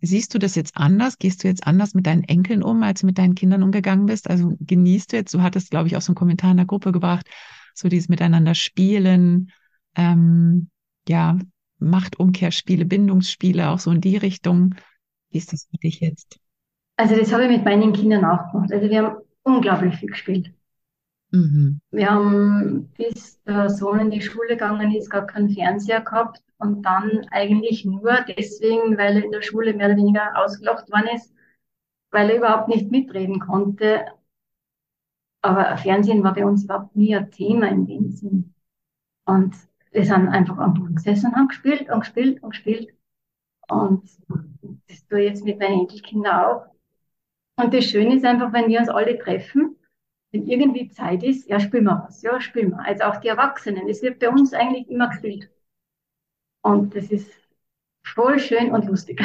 [0.02, 1.18] Siehst du das jetzt anders?
[1.18, 4.30] Gehst du jetzt anders mit deinen Enkeln um, als du mit deinen Kindern umgegangen bist?
[4.30, 6.92] Also genießt du jetzt, du hattest, glaube ich, auch so einen Kommentar in der Gruppe
[6.92, 7.28] gebracht,
[7.74, 9.52] so dieses Miteinander spielen,
[9.96, 10.70] ähm,
[11.08, 11.38] ja,
[11.80, 14.76] Machtumkehrspiele, Bindungsspiele, auch so in die Richtung.
[15.30, 16.40] Wie ist das für dich jetzt?
[16.98, 18.72] Also das habe ich mit meinen Kindern auch gemacht.
[18.72, 20.54] Also wir haben unglaublich viel gespielt.
[21.32, 21.82] Mhm.
[21.90, 26.84] Wir haben, bis der Sohn in die Schule gegangen ist, gar keinen Fernseher gehabt und
[26.84, 31.34] dann eigentlich nur deswegen, weil er in der Schule mehr oder weniger ausgelacht worden ist,
[32.12, 34.06] weil er überhaupt nicht mitreden konnte.
[35.42, 38.54] Aber Fernsehen war bei uns überhaupt nie ein Thema in dem Sinn.
[39.26, 39.56] Und
[39.94, 42.94] wir sind einfach am Boden gesessen und haben gespielt und gespielt und gespielt.
[43.70, 44.10] Und
[44.88, 46.66] das tue ich jetzt mit meinen Enkelkindern auch.
[47.56, 49.76] Und das Schöne ist einfach, wenn wir uns alle treffen,
[50.32, 52.80] wenn irgendwie Zeit ist, ja, spielen wir was, ja, spielen wir.
[52.84, 53.88] Also auch die Erwachsenen.
[53.88, 55.50] Es wird bei uns eigentlich immer gespielt.
[56.64, 57.32] Und das ist
[58.04, 59.22] voll schön und lustig.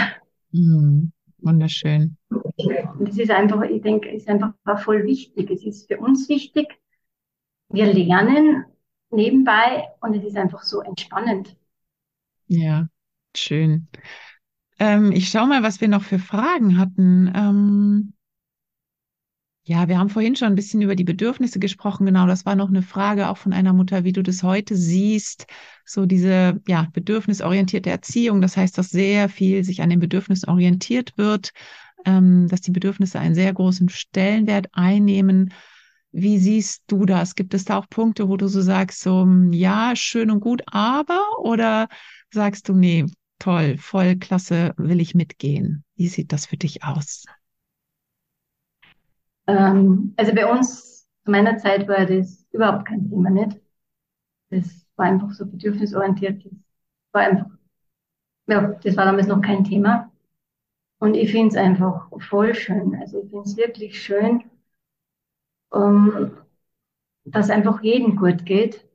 [0.52, 1.12] Mhm.
[1.38, 2.16] Wunderschön.
[2.28, 5.50] Und es ist einfach, ich denke, ist einfach voll wichtig.
[5.50, 6.78] Es ist für uns wichtig.
[7.70, 8.66] Wir lernen
[9.11, 11.57] nebenbei und es ist einfach so entspannend.
[12.47, 12.88] Ja,
[13.37, 13.88] schön.
[14.79, 17.31] Ähm, ich schaue mal, was wir noch für Fragen hatten.
[17.35, 18.12] Ähm,
[19.68, 22.07] ja, wir haben vorhin schon ein bisschen über die Bedürfnisse gesprochen.
[22.07, 25.47] Genau, das war noch eine Frage auch von einer Mutter, wie du das heute siehst.
[25.85, 28.40] So diese, ja, bedürfnisorientierte Erziehung.
[28.40, 31.51] Das heißt, dass sehr viel sich an den Bedürfnissen orientiert wird,
[32.07, 35.53] ähm, dass die Bedürfnisse einen sehr großen Stellenwert einnehmen.
[36.12, 37.35] Wie siehst du das?
[37.35, 40.62] Gibt es da auch Punkte, wo du so sagst, so, hm, ja, schön und gut,
[40.66, 41.21] aber?
[41.40, 41.88] Oder
[42.33, 43.07] sagst du, nee,
[43.38, 45.85] toll, voll klasse, will ich mitgehen?
[45.97, 47.25] Wie sieht das für dich aus?
[49.47, 53.61] Ähm, also bei uns, zu meiner Zeit war das überhaupt kein Thema, nicht?
[54.51, 56.44] Das war einfach so bedürfnisorientiert.
[56.47, 56.53] Das
[57.12, 57.47] war einfach,
[58.49, 60.11] ja, das war damals noch kein Thema.
[61.01, 62.97] Und ich finde es einfach voll schön.
[63.01, 64.44] Also ich finde es wirklich schön,
[65.74, 66.37] ähm,
[67.24, 68.87] dass einfach jedem gut geht.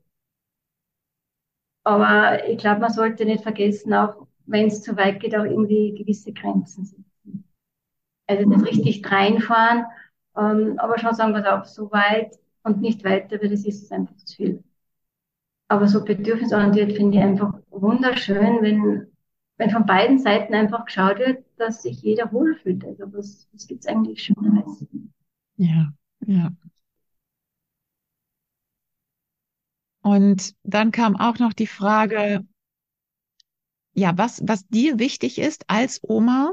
[1.84, 5.94] Aber ich glaube, man sollte nicht vergessen, auch wenn es zu weit geht, auch irgendwie
[5.94, 7.44] gewisse Grenzen setzen.
[8.26, 9.84] Also nicht richtig reinfahren,
[10.36, 14.16] ähm, aber schon sagen, was auch so weit und nicht weiter, weil das ist einfach
[14.16, 14.64] zu viel.
[15.68, 19.08] Aber so bedürfnisorientiert finde ich einfach wunderschön, wenn,
[19.58, 22.84] wenn von beiden Seiten einfach geschaut wird, dass sich jeder wohlfühlt.
[22.84, 24.86] Also was, was gibt's eigentlich Schöneres?
[25.56, 25.92] Ja,
[26.26, 26.52] ja.
[30.04, 32.46] Und dann kam auch noch die Frage,
[33.94, 36.52] ja, was, was dir wichtig ist als Oma,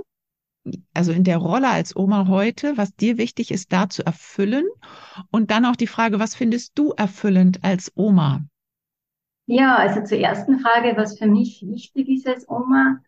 [0.93, 4.63] also in der Rolle als Oma heute, was dir wichtig ist, da zu erfüllen.
[5.31, 8.45] Und dann auch die Frage, was findest du erfüllend als Oma?
[9.47, 13.01] Ja, also zur ersten Frage, was für mich wichtig ist als Oma.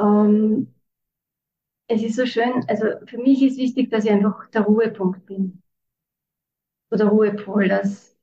[0.00, 0.72] Ähm,
[1.88, 5.62] es ist so schön, also für mich ist wichtig, dass ich einfach der Ruhepunkt bin.
[6.90, 8.15] Oder Ruhepol, dass,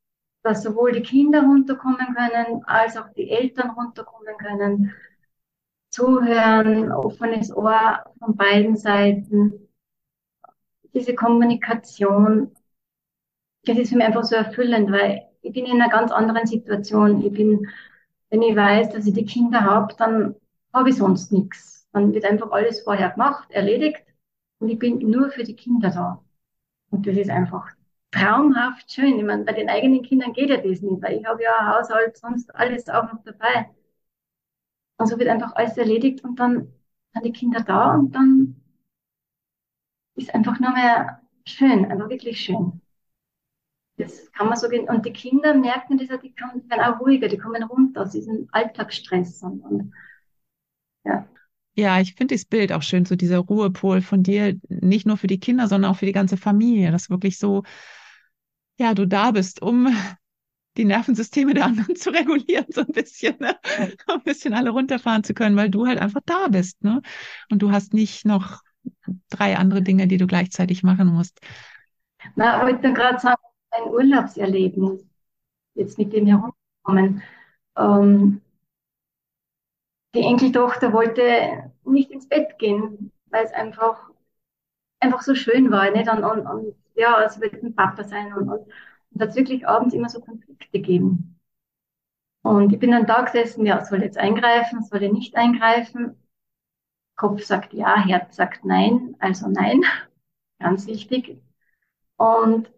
[0.43, 4.93] dass sowohl die Kinder runterkommen können, als auch die Eltern runterkommen können.
[5.89, 9.69] Zuhören, offenes Ohr von beiden Seiten.
[10.93, 12.51] Diese Kommunikation,
[13.65, 17.23] das ist für mich einfach so erfüllend, weil ich bin in einer ganz anderen Situation.
[17.23, 17.69] Ich bin,
[18.29, 20.35] wenn ich weiß, dass ich die Kinder habe, dann
[20.73, 21.87] habe ich sonst nichts.
[21.93, 24.03] Dann wird einfach alles vorher gemacht, erledigt
[24.59, 26.23] und ich bin nur für die Kinder da.
[26.89, 27.67] Und das ist einfach
[28.13, 29.17] traumhaft schön.
[29.19, 32.17] Ich meine, bei den eigenen Kindern geht ja das nicht, weil ich habe ja Haushalt,
[32.17, 33.69] sonst alles auch noch dabei.
[34.97, 36.73] Und so wird einfach alles erledigt und dann
[37.13, 38.55] sind die Kinder da und dann
[40.15, 42.81] ist einfach nur mehr schön, einfach wirklich schön.
[43.97, 44.89] Das kann man so gehen.
[44.89, 49.43] Und die Kinder merken das, die werden auch ruhiger, die kommen runter aus diesem Alltagsstress.
[49.43, 49.93] Und, und
[51.05, 51.27] ja.
[51.75, 55.27] Ja, ich finde das Bild auch schön, so dieser Ruhepol von dir, nicht nur für
[55.27, 57.63] die Kinder, sondern auch für die ganze Familie, dass wirklich so,
[58.77, 59.95] ja, du da bist, um
[60.77, 63.57] die Nervensysteme der anderen zu regulieren, so ein bisschen, ne?
[64.07, 67.01] ein bisschen alle runterfahren zu können, weil du halt einfach da bist, ne?
[67.51, 68.61] Und du hast nicht noch
[69.29, 71.39] drei andere Dinge, die du gleichzeitig machen musst.
[72.35, 75.05] Na, ich wollte gerade sagen, ein Urlaubserlebnis,
[75.75, 77.23] jetzt mit dem herumkommen.
[77.77, 78.41] Ähm,
[80.15, 84.09] die Enkeltochter wollte nicht ins Bett gehen, weil es einfach,
[84.99, 86.09] einfach so schön war, nicht?
[86.09, 88.67] Und, und, und ja, sie wollte mit Papa sein und, und,
[89.11, 91.39] und hat es wirklich abends immer so Konflikte gegeben.
[92.43, 96.17] Und ich bin dann da gesessen, ja, soll jetzt eingreifen, soll ich nicht eingreifen?
[97.15, 99.81] Kopf sagt ja, Herz sagt nein, also nein,
[100.59, 101.41] ganz wichtig.
[102.17, 102.71] Und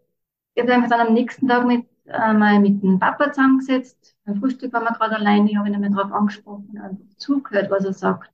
[0.56, 4.16] ich habe einfach dann am nächsten Tag mit, mal mit dem Papa zusammengesetzt.
[4.26, 7.86] Beim Frühstück waren wir gerade alleine, ich habe ihn mehr drauf angesprochen, einfach zugehört, was
[7.86, 8.32] er sagt.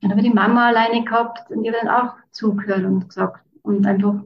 [0.00, 3.44] Dann habe ich die Mama alleine gehabt und ich habe dann auch zugehört und gesagt.
[3.62, 4.22] Und einfach,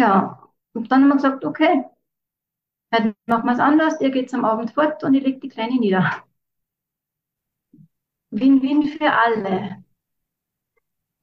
[0.00, 0.42] ja.
[0.72, 1.84] Und dann haben wir gesagt, okay,
[2.94, 5.78] heute machen wir es anders, ihr geht am Abend fort und ich lege die Kleine
[5.78, 6.24] nieder.
[8.30, 9.84] Win-win für alle.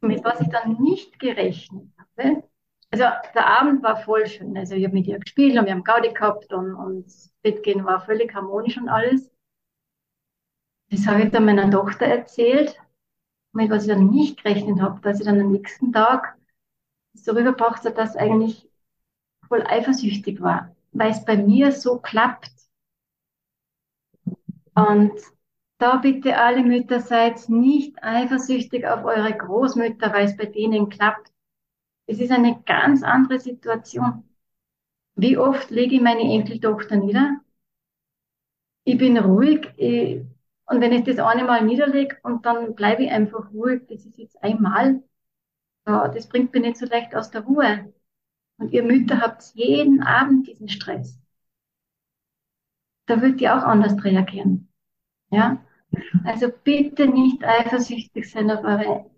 [0.02, 2.44] Mit was ich dann nicht gerechnet habe,
[2.92, 4.56] also der Abend war voll schön.
[4.58, 7.63] Also ich habe mit ihr gespielt und wir haben Gaudi gehabt und, und das Bett
[7.63, 9.32] gehen war völlig harmonisch und alles.
[10.90, 12.80] Das habe ich dann meiner Tochter erzählt,
[13.52, 16.38] mit was ich dann nicht gerechnet habe, dass sie dann am nächsten Tag
[17.13, 18.67] so rübergebracht hat, dass eigentlich
[19.48, 22.52] voll eifersüchtig war, weil es bei mir so klappt.
[24.76, 25.12] Und
[25.78, 31.32] da bitte alle Mütter seid nicht eifersüchtig auf eure Großmütter, weil es bei denen klappt.
[32.08, 34.24] Es ist eine ganz andere Situation.
[35.16, 37.42] Wie oft lege ich meine Enkeltochter nieder?
[38.86, 39.72] Ich bin ruhig.
[39.78, 40.22] Ich,
[40.70, 44.18] und wenn ich das eine Mal niederlege und dann bleibe ich einfach ruhig, das ist
[44.18, 45.04] jetzt einmal,
[45.88, 47.94] ja, das bringt mich nicht so leicht aus der Ruhe.
[48.58, 51.20] Und ihr Mütter habt jeden Abend diesen Stress.
[53.06, 54.67] Da wird ihr auch anders reagieren.
[55.30, 55.63] Ja?
[56.24, 59.10] Also bitte nicht eifersüchtig sein auf eure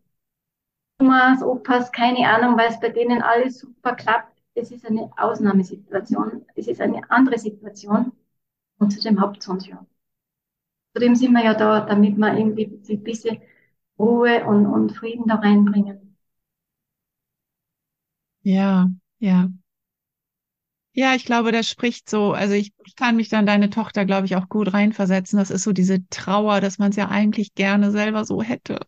[1.00, 4.38] Omas, Opas, keine Ahnung, weil es bei denen alles super klappt.
[4.54, 6.46] Es ist eine Ausnahmesituation.
[6.56, 8.12] Es ist eine andere Situation.
[8.80, 9.14] Und ihr
[9.48, 9.86] uns ja.
[10.94, 13.42] Zudem sind wir ja da, damit wir irgendwie ein bisschen
[13.98, 16.18] Ruhe und, und Frieden da reinbringen.
[18.44, 19.50] Ja, ja.
[20.94, 24.26] Ja, ich glaube, das spricht so, also ich, ich kann mich dann deine Tochter, glaube
[24.26, 25.38] ich, auch gut reinversetzen.
[25.38, 28.80] Das ist so diese Trauer, dass man es ja eigentlich gerne selber so hätte.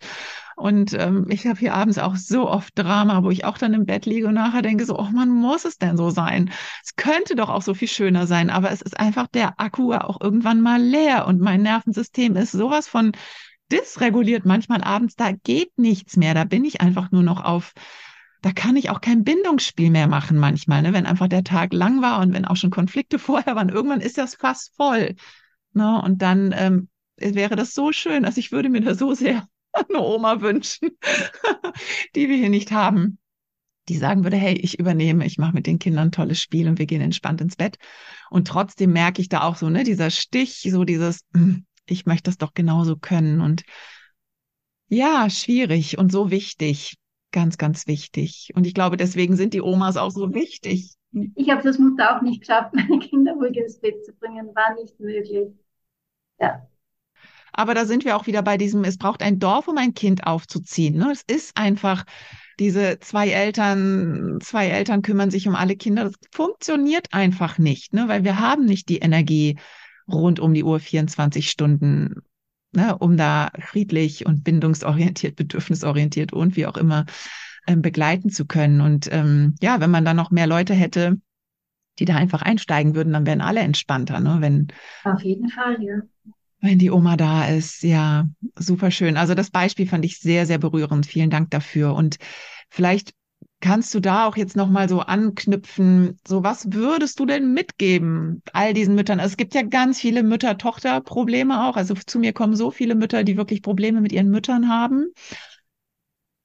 [0.57, 3.85] Und ähm, ich habe hier abends auch so oft Drama, wo ich auch dann im
[3.85, 6.51] Bett liege und nachher denke so, oh man, muss es denn so sein?
[6.83, 10.19] Es könnte doch auch so viel schöner sein, aber es ist einfach der Akku auch
[10.19, 13.11] irgendwann mal leer und mein Nervensystem ist sowas von
[13.71, 16.33] dysreguliert manchmal abends, da geht nichts mehr.
[16.33, 17.73] Da bin ich einfach nur noch auf
[18.41, 20.93] da kann ich auch kein Bindungsspiel mehr machen manchmal, ne?
[20.93, 23.69] wenn einfach der Tag lang war und wenn auch schon Konflikte vorher waren.
[23.69, 25.15] Irgendwann ist das fast voll.
[25.73, 26.01] Ne?
[26.01, 28.25] Und dann ähm, wäre das so schön.
[28.25, 30.89] Also ich würde mir da so sehr eine Oma wünschen,
[32.15, 33.19] die wir hier nicht haben,
[33.89, 36.80] die sagen würde, hey, ich übernehme, ich mache mit den Kindern ein tolles Spiel und
[36.80, 37.77] wir gehen entspannt ins Bett.
[38.30, 42.30] Und trotzdem merke ich da auch so, ne, dieser Stich, so dieses, hm, ich möchte
[42.30, 43.41] das doch genauso können.
[43.41, 43.63] Und
[44.88, 46.97] ja, schwierig und so wichtig.
[47.31, 48.51] Ganz, ganz wichtig.
[48.55, 50.95] Und ich glaube, deswegen sind die Omas auch so wichtig.
[51.35, 54.47] Ich habe das Mutter auch nicht geschafft, meine Kinder ruhig ins Bett zu bringen.
[54.55, 55.49] War nicht möglich.
[56.39, 56.67] Ja.
[57.53, 60.25] Aber da sind wir auch wieder bei diesem, es braucht ein Dorf, um ein Kind
[60.25, 60.97] aufzuziehen.
[60.97, 61.11] Ne?
[61.11, 62.05] Es ist einfach
[62.59, 66.05] diese zwei Eltern, zwei Eltern kümmern sich um alle Kinder.
[66.05, 68.07] Das funktioniert einfach nicht, ne?
[68.07, 69.57] weil wir haben nicht die Energie
[70.07, 72.21] rund um die Uhr 24 Stunden
[72.73, 77.05] ne, um da friedlich und bindungsorientiert, bedürfnisorientiert und wie auch immer
[77.67, 78.81] ähm, begleiten zu können.
[78.81, 81.19] Und ähm, ja, wenn man dann noch mehr Leute hätte,
[81.99, 84.38] die da einfach einsteigen würden, dann wären alle entspannter, ne?
[84.39, 84.67] Wenn,
[85.03, 85.95] Auf jeden Fall, ja.
[86.60, 89.17] Wenn die Oma da ist, ja, super schön.
[89.17, 91.07] Also das Beispiel fand ich sehr, sehr berührend.
[91.07, 91.95] Vielen Dank dafür.
[91.95, 92.17] Und
[92.69, 93.13] vielleicht
[93.62, 96.19] Kannst du da auch jetzt nochmal so anknüpfen?
[96.28, 99.19] So, was würdest du denn mitgeben all diesen Müttern?
[99.19, 101.78] Also es gibt ja ganz viele Mütter-Tochter-Probleme auch.
[101.78, 105.13] Also zu mir kommen so viele Mütter, die wirklich Probleme mit ihren Müttern haben.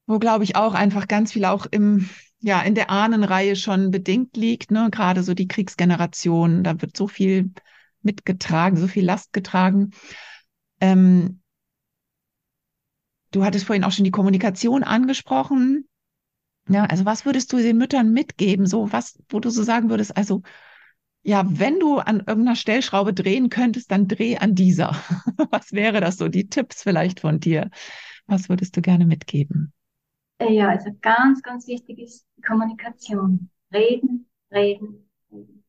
[0.06, 4.36] Wo, glaube ich, auch einfach ganz viel auch im, ja, in der Ahnenreihe schon bedingt
[4.36, 4.88] liegt, ne?
[4.92, 6.64] Gerade so die Kriegsgeneration.
[6.64, 7.50] Da wird so viel
[8.02, 9.92] mitgetragen, so viel Last getragen.
[10.82, 11.40] Ähm,
[13.30, 15.88] du hattest vorhin auch schon die Kommunikation angesprochen
[16.68, 18.66] ja, also was würdest du den Müttern mitgeben?
[18.66, 20.42] So was, wo du so sagen würdest, also
[21.22, 24.90] ja, wenn du an irgendeiner Stellschraube drehen könntest, dann dreh an dieser.
[25.50, 26.28] Was wäre das so?
[26.28, 27.68] Die Tipps vielleicht von dir.
[28.26, 29.72] Was würdest du gerne mitgeben?
[30.38, 33.50] Äh, ja, also ganz, ganz wichtig ist Kommunikation.
[33.72, 35.64] Reden, reden, reden.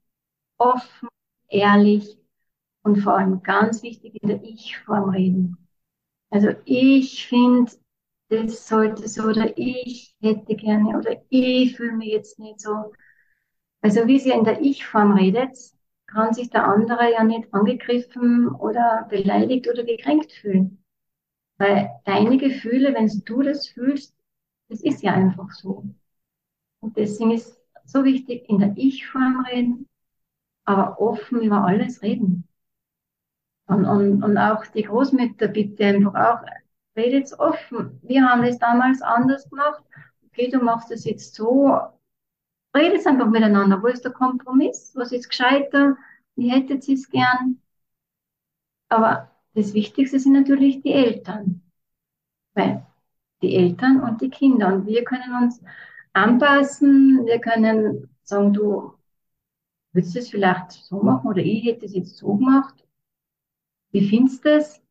[0.59, 1.09] Offen,
[1.47, 2.19] ehrlich
[2.83, 5.57] und vor allem ganz wichtig in der Ich-Form reden.
[6.29, 7.71] Also ich finde,
[8.29, 12.93] das sollte so oder ich hätte gerne oder ich fühle mich jetzt nicht so.
[13.81, 15.57] Also wie sie in der Ich-Form redet,
[16.07, 20.83] kann sich der andere ja nicht angegriffen oder beleidigt oder gekränkt fühlen.
[21.57, 24.15] Weil deine Gefühle, wenn du das fühlst,
[24.69, 25.85] das ist ja einfach so.
[26.81, 29.87] Und deswegen ist so wichtig, in der Ich-Form reden,
[30.65, 32.47] aber offen über alles reden.
[33.67, 36.43] Und, und, und auch die Großmütter bitte einfach auch
[36.97, 37.99] redet offen.
[38.03, 39.83] Wir haben das damals anders gemacht.
[40.25, 41.79] Okay, du machst das jetzt so.
[42.75, 43.81] Redet einfach miteinander.
[43.81, 44.91] Wo ist der Kompromiss?
[44.95, 45.97] Was ist gescheiter?
[46.35, 47.61] Wie hättet ihr es gern?
[48.89, 51.61] Aber das Wichtigste sind natürlich die Eltern.
[52.53, 52.85] Weil
[53.41, 54.73] die Eltern und die Kinder.
[54.73, 55.61] Und wir können uns
[56.13, 57.25] anpassen.
[57.25, 58.93] Wir können sagen, du
[59.93, 62.85] würdest es vielleicht so machen oder ich hätte es jetzt so gemacht.
[63.91, 64.81] Wie findest du das?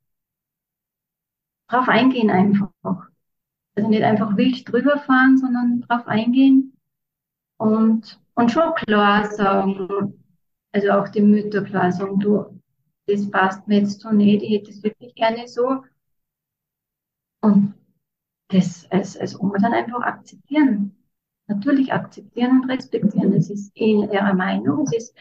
[1.68, 2.70] Drauf eingehen einfach.
[3.74, 6.76] Also nicht einfach wild drüber fahren, sondern drauf eingehen
[7.58, 10.14] und, und schon klar sagen,
[10.72, 12.60] also auch die Mütter klar sagen, du,
[13.06, 15.82] das passt mir jetzt so nicht, ich hätte es wirklich gerne so.
[17.40, 17.74] Und
[18.48, 20.96] das als, als Oma dann einfach akzeptieren.
[21.48, 23.32] Natürlich akzeptieren und respektieren.
[23.32, 25.16] Das ist ihre Meinung, es ist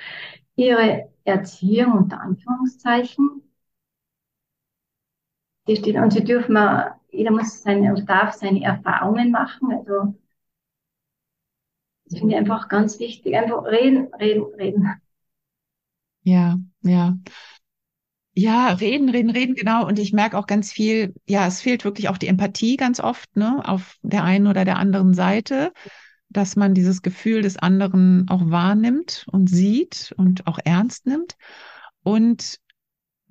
[0.55, 3.43] ihre Erziehung unter Anführungszeichen
[5.67, 6.57] die steht, und sie dürfen,
[7.11, 10.15] jeder muss seine, oder darf seine Erfahrungen machen, also,
[12.05, 13.35] das finde ich einfach ganz wichtig.
[13.35, 15.01] Einfach reden, reden, reden.
[16.23, 17.17] Ja, ja.
[18.37, 19.87] Ja, reden, reden, reden, genau.
[19.87, 23.35] Und ich merke auch ganz viel, ja, es fehlt wirklich auch die Empathie ganz oft,
[23.37, 25.71] ne, auf der einen oder der anderen Seite,
[26.29, 31.37] dass man dieses Gefühl des anderen auch wahrnimmt und sieht und auch ernst nimmt.
[32.03, 32.59] Und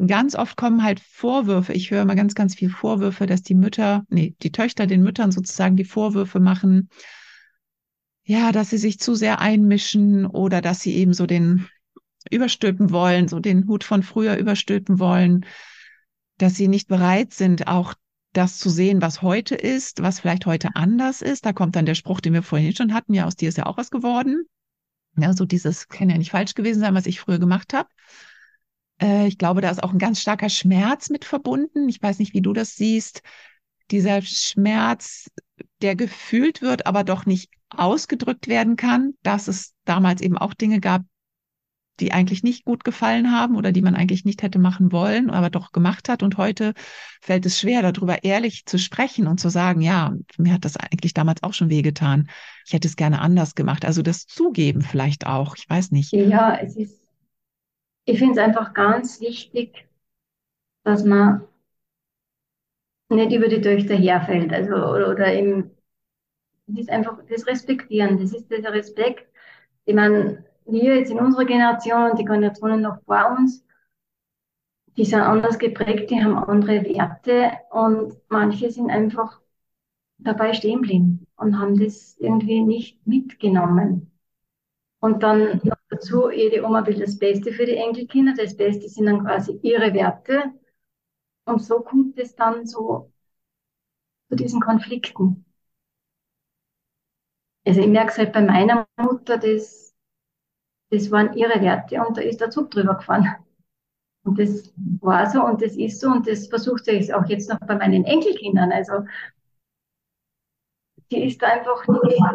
[0.06, 1.72] ganz oft kommen halt Vorwürfe.
[1.72, 5.32] Ich höre immer ganz, ganz viel Vorwürfe, dass die Mütter, nee, die Töchter den Müttern
[5.32, 6.88] sozusagen die Vorwürfe machen,
[8.24, 11.68] ja, dass sie sich zu sehr einmischen oder dass sie eben so den
[12.30, 15.44] überstülpen wollen, so den Hut von früher überstülpen wollen,
[16.38, 17.94] dass sie nicht bereit sind, auch
[18.32, 21.46] das zu sehen, was heute ist, was vielleicht heute anders ist.
[21.46, 23.66] Da kommt dann der Spruch, den wir vorhin schon hatten, ja, aus dir ist ja
[23.66, 24.46] auch was geworden.
[25.16, 27.88] Ja, so dieses kann ja nicht falsch gewesen sein, was ich früher gemacht habe.
[29.00, 31.88] Äh, ich glaube, da ist auch ein ganz starker Schmerz mit verbunden.
[31.88, 33.22] Ich weiß nicht, wie du das siehst.
[33.90, 35.30] Dieser Schmerz,
[35.82, 40.80] der gefühlt wird, aber doch nicht ausgedrückt werden kann, dass es damals eben auch Dinge
[40.80, 41.02] gab,
[42.00, 45.48] die eigentlich nicht gut gefallen haben oder die man eigentlich nicht hätte machen wollen, aber
[45.50, 46.22] doch gemacht hat.
[46.22, 46.74] Und heute
[47.20, 51.14] fällt es schwer, darüber ehrlich zu sprechen und zu sagen, ja, mir hat das eigentlich
[51.14, 52.28] damals auch schon wehgetan.
[52.66, 53.84] Ich hätte es gerne anders gemacht.
[53.84, 55.56] Also das Zugeben vielleicht auch.
[55.56, 56.12] Ich weiß nicht.
[56.12, 57.03] Ja, es ist,
[58.06, 59.86] ich finde es einfach ganz wichtig,
[60.84, 61.46] dass man
[63.08, 64.52] nicht über die Töchter herfällt.
[64.52, 65.70] Also, oder, oder im,
[66.66, 68.18] das einfach das Respektieren.
[68.20, 69.26] Das ist dieser Respekt,
[69.86, 73.64] den man wir jetzt in unserer Generation und die Generationen noch vor uns,
[74.96, 79.40] die sind anders geprägt, die haben andere Werte und manche sind einfach
[80.18, 84.12] dabei stehen geblieben und haben das irgendwie nicht mitgenommen.
[85.04, 89.04] Und dann noch dazu, jede Oma will das Beste für die Enkelkinder, das Beste sind
[89.04, 90.44] dann quasi ihre Werte.
[91.46, 93.12] Und so kommt es dann so
[94.28, 95.46] zu diesen Konflikten.
[97.66, 99.94] Also ich merke es halt bei meiner Mutter, das
[100.90, 103.28] das waren ihre Werte und da ist der Zug drüber gefahren.
[104.24, 107.60] Und das war so und das ist so und das versucht sie auch jetzt noch
[107.60, 108.72] bei meinen Enkelkindern.
[108.72, 109.04] Also
[111.10, 111.86] die ist einfach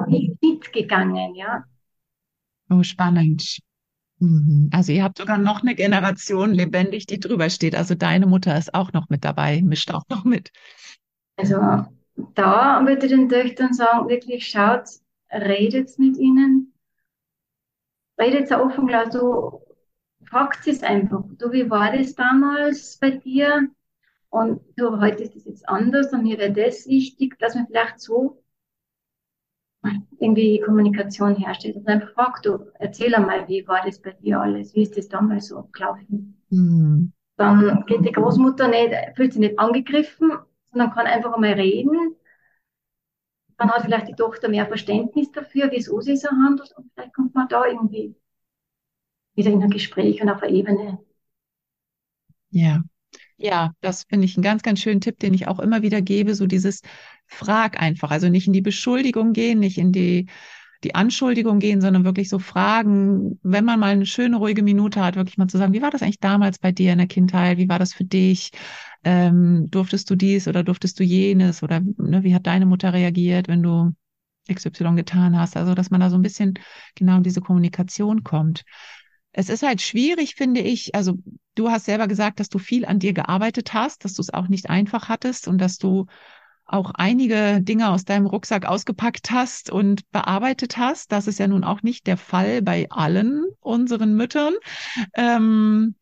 [0.07, 1.65] nicht mitgegangen, ja.
[2.69, 3.59] Oh, spannend.
[4.19, 4.69] Mhm.
[4.71, 7.75] Also ihr habt sogar noch eine Generation lebendig, die drüber steht.
[7.75, 10.51] Also deine Mutter ist auch noch mit dabei, mischt auch noch mit.
[11.37, 11.55] Also
[12.35, 14.89] da würde ich den Töchtern sagen, wirklich schaut,
[15.31, 16.73] redet mit ihnen,
[18.19, 19.61] redet offen, klar, so
[20.25, 21.23] fragt es einfach.
[21.37, 23.69] Du, wie war das damals bei dir?
[24.29, 27.99] Und du, heute ist das jetzt anders und mir wäre das wichtig, dass man vielleicht
[27.99, 28.43] so
[30.19, 31.77] irgendwie Kommunikation herstellt.
[31.77, 34.75] Und einfach fragt du, erzähl einmal, wie war das bei dir alles?
[34.75, 36.41] Wie ist das damals so gelaufen?
[36.49, 37.13] Mhm.
[37.37, 40.31] Dann geht die Großmutter nicht, fühlt sich nicht angegriffen,
[40.71, 42.15] sondern kann einfach einmal reden.
[43.57, 47.35] Dann hat vielleicht die Tochter mehr Verständnis dafür, wieso sie so handelt und vielleicht kommt
[47.35, 48.15] man da irgendwie
[49.35, 50.99] wieder in ein Gespräch und auf der Ebene.
[52.51, 52.83] Ja.
[53.41, 56.35] Ja, das finde ich einen ganz, ganz schönen Tipp, den ich auch immer wieder gebe,
[56.35, 56.81] so dieses
[57.25, 60.27] Frag einfach, also nicht in die Beschuldigung gehen, nicht in die,
[60.83, 65.15] die Anschuldigung gehen, sondern wirklich so fragen, wenn man mal eine schöne, ruhige Minute hat,
[65.15, 67.57] wirklich mal zu sagen, wie war das eigentlich damals bei dir in der Kindheit?
[67.57, 68.51] Wie war das für dich?
[69.05, 71.63] Ähm, durftest du dies oder durftest du jenes?
[71.63, 73.91] Oder ne, wie hat deine Mutter reagiert, wenn du
[74.49, 75.55] XY getan hast?
[75.57, 76.55] Also, dass man da so ein bisschen
[76.95, 78.63] genau in diese Kommunikation kommt.
[79.31, 80.95] Es ist halt schwierig, finde ich.
[80.95, 81.15] Also,
[81.55, 84.47] du hast selber gesagt, dass du viel an dir gearbeitet hast, dass du es auch
[84.47, 86.07] nicht einfach hattest und dass du
[86.65, 91.11] auch einige Dinge aus deinem Rucksack ausgepackt hast und bearbeitet hast.
[91.11, 94.53] Das ist ja nun auch nicht der Fall bei allen unseren Müttern.
[95.15, 95.95] Ähm,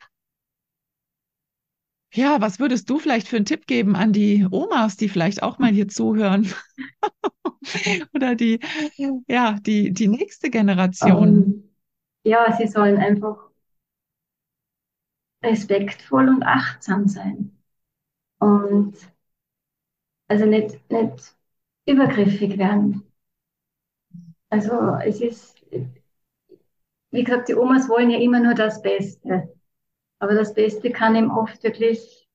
[2.14, 5.60] ja, was würdest du vielleicht für einen Tipp geben an die Omas, die vielleicht auch
[5.60, 6.52] mal hier zuhören?
[8.14, 8.60] Oder die,
[9.28, 11.18] ja, die, die nächste Generation?
[11.18, 11.67] Um, ähm,
[12.28, 13.38] ja, sie sollen einfach
[15.44, 17.58] respektvoll und achtsam sein.
[18.40, 18.96] Und
[20.30, 21.36] also nicht, nicht
[21.86, 23.04] übergriffig werden.
[24.50, 24.72] Also
[25.06, 25.56] es ist,
[27.12, 29.54] wie gesagt, die Omas wollen ja immer nur das Beste.
[30.20, 32.28] Aber das Beste kann ihm oft wirklich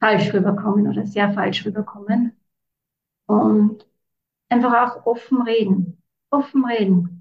[0.00, 2.36] falsch rüberkommen oder sehr falsch rüberkommen.
[3.26, 3.86] Und
[4.48, 6.02] einfach auch offen reden.
[6.30, 7.13] Offen reden.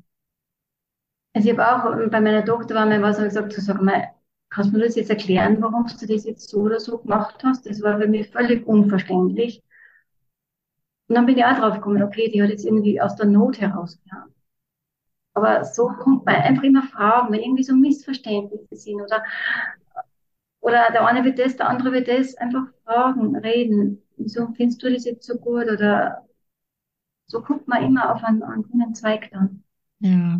[1.33, 3.89] Also ich habe auch bei meiner Tochter war mir was gesagt, zu sagen,
[4.49, 7.65] kannst du mir das jetzt erklären, warum du das jetzt so oder so gemacht hast?
[7.65, 9.63] Das war für mich völlig unverständlich.
[11.07, 13.59] Und dann bin ich auch drauf gekommen, okay, die hat jetzt irgendwie aus der Not
[13.59, 14.31] heraus gehabt.
[15.33, 19.23] Aber so kommt man einfach immer Fragen, wenn irgendwie so Missverständnisse sind oder,
[20.61, 24.01] oder der eine wird das, der andere wird das, einfach fragen, reden.
[24.17, 25.65] Wieso findest du das jetzt so gut?
[25.69, 26.25] Oder
[27.27, 29.63] so kommt man immer auf einen, einen grünen Zweig dann.
[29.99, 30.39] Ja.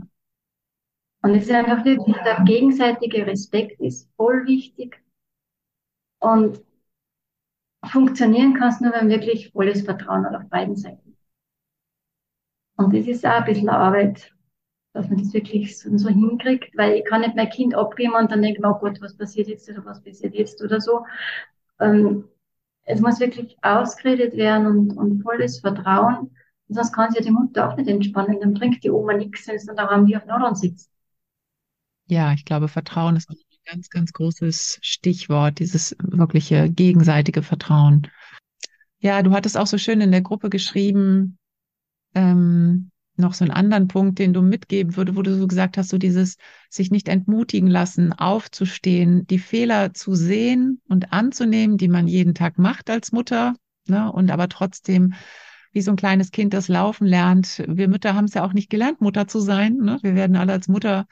[1.24, 5.02] Und es ist einfach wirklich, der gegenseitige Respekt ist voll wichtig.
[6.20, 6.62] Und
[7.86, 11.18] funktionieren kann es nur, wenn wirklich volles Vertrauen hat auf beiden Seiten.
[12.76, 14.34] Und das ist auch ein bisschen Arbeit,
[14.94, 18.30] dass man das wirklich so, so hinkriegt, weil ich kann nicht mein Kind abgeben und
[18.30, 21.06] dann denke oh Gott, was passiert jetzt oder was passiert jetzt oder so.
[21.80, 22.26] Ähm,
[22.84, 26.32] es muss wirklich ausgeredet werden und, und volles Vertrauen.
[26.68, 28.42] Und sonst kann sich ja die Mutter auch nicht entspannen.
[28.42, 30.93] Dann bringt die Oma nichts, wenn es dann daran wie auf Nordern sitzt.
[32.06, 38.08] Ja, ich glaube, Vertrauen ist ein ganz, ganz großes Stichwort, dieses wirkliche gegenseitige Vertrauen.
[39.00, 41.38] Ja, du hattest auch so schön in der Gruppe geschrieben,
[42.16, 45.90] ähm, noch so einen anderen Punkt, den du mitgeben würdest, wo du so gesagt hast,
[45.90, 46.38] so dieses
[46.70, 52.58] sich nicht entmutigen lassen, aufzustehen, die Fehler zu sehen und anzunehmen, die man jeden Tag
[52.58, 53.56] macht als Mutter,
[53.88, 54.12] ne?
[54.12, 55.14] Und aber trotzdem
[55.74, 57.64] wie so ein kleines Kind das Laufen lernt.
[57.68, 59.78] Wir Mütter haben es ja auch nicht gelernt, Mutter zu sein.
[59.78, 59.98] Ne?
[60.04, 61.08] Wir werden alle als Mutter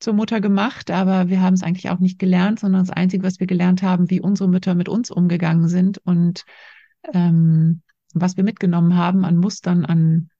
[0.00, 3.38] zur Mutter gemacht, aber wir haben es eigentlich auch nicht gelernt, sondern das Einzige, was
[3.38, 6.44] wir gelernt haben, wie unsere Mütter mit uns umgegangen sind und
[7.12, 7.82] ähm,
[8.14, 10.30] was wir mitgenommen haben an Mustern, an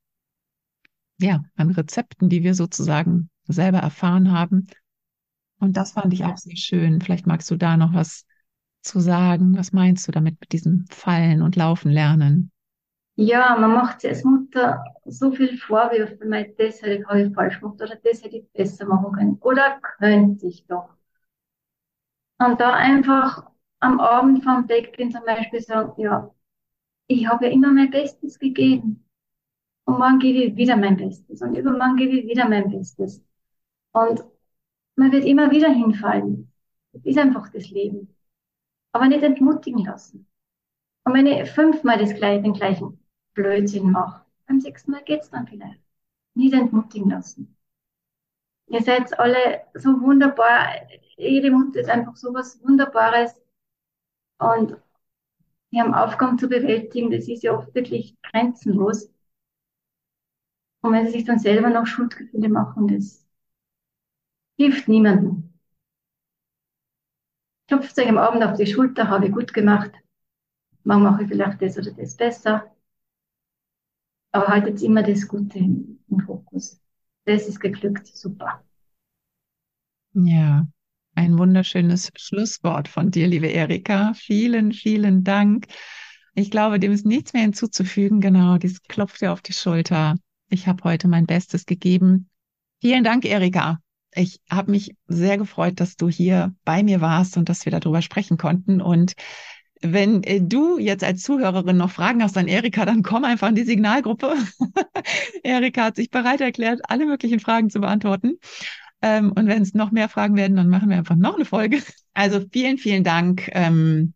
[1.21, 4.67] ja, an Rezepten, die wir sozusagen selber erfahren haben.
[5.59, 7.01] Und das fand ich auch sehr schön.
[7.03, 8.25] Vielleicht magst du da noch was
[8.83, 9.57] zu sagen.
[9.57, 12.51] Was meinst du damit mit diesem Fallen und Laufen lernen?
[13.23, 17.75] Ja, man macht sich als Mutter so viel Vorwürfe, weil das hätte ich falsch gemacht
[17.83, 20.89] oder das hätte ich besser machen können oder könnte ich doch.
[22.39, 23.51] Und da einfach
[23.81, 26.35] am Abend vom Becken zum Beispiel sagen, ja,
[27.09, 29.07] ich habe ja immer mein Bestes gegeben.
[29.85, 31.43] Und morgen gebe ich wieder mein Bestes.
[31.43, 33.23] Und übermorgen gebe ich wieder mein Bestes.
[33.93, 34.25] Und
[34.97, 36.51] man wird immer wieder hinfallen.
[36.93, 38.17] Das ist einfach das Leben.
[38.93, 40.27] Aber nicht entmutigen lassen.
[41.05, 42.99] Und wenn ich fünfmal das gleiche, den gleichen
[43.35, 45.81] Blödsinn mache, beim sechsten Mal geht's dann vielleicht.
[46.35, 47.57] Nicht entmutigen lassen.
[48.69, 50.67] Ihr seid alle so wunderbar.
[51.19, 53.35] Jede Mutter ist einfach so was Wunderbares.
[54.39, 54.77] Und
[55.71, 57.11] wir haben Aufgaben zu bewältigen.
[57.11, 59.11] Das ist ja oft wirklich grenzenlos.
[60.83, 63.27] Und wenn sie sich dann selber noch Schuldgefühle machen, das
[64.57, 65.51] hilft niemandem.
[67.69, 69.93] Klopft euch am Abend auf die Schulter, habe ich gut gemacht.
[70.85, 72.71] Morgen mache ich vielleicht das oder das besser.
[74.33, 76.81] Aber haltet immer das Gute im, Fokus.
[77.25, 78.65] Das ist geglückt, super.
[80.13, 80.67] Ja,
[81.15, 84.13] ein wunderschönes Schlusswort von dir, liebe Erika.
[84.15, 85.67] Vielen, vielen Dank.
[86.35, 88.21] Ich glaube, dem ist nichts mehr hinzuzufügen.
[88.21, 90.17] Genau, dies klopft dir auf die Schulter.
[90.49, 92.29] Ich habe heute mein Bestes gegeben.
[92.81, 93.79] Vielen Dank, Erika.
[94.15, 98.03] Ich habe mich sehr gefreut, dass du hier bei mir warst und dass wir darüber
[98.03, 98.81] sprechen konnten.
[98.81, 99.13] Und
[99.83, 103.55] wenn äh, du jetzt als Zuhörerin noch Fragen hast an Erika, dann komm einfach in
[103.55, 104.35] die Signalgruppe.
[105.43, 108.39] Erika hat sich bereit erklärt, alle möglichen Fragen zu beantworten.
[109.03, 111.83] Ähm, und wenn es noch mehr Fragen werden, dann machen wir einfach noch eine Folge.
[112.13, 113.49] Also vielen, vielen Dank.
[113.53, 114.15] Ähm,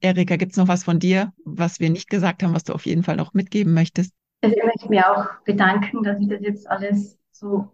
[0.00, 2.86] Erika, gibt es noch was von dir, was wir nicht gesagt haben, was du auf
[2.86, 4.12] jeden Fall noch mitgeben möchtest?
[4.42, 7.70] Also ich möchte mich auch bedanken, dass ich das jetzt alles so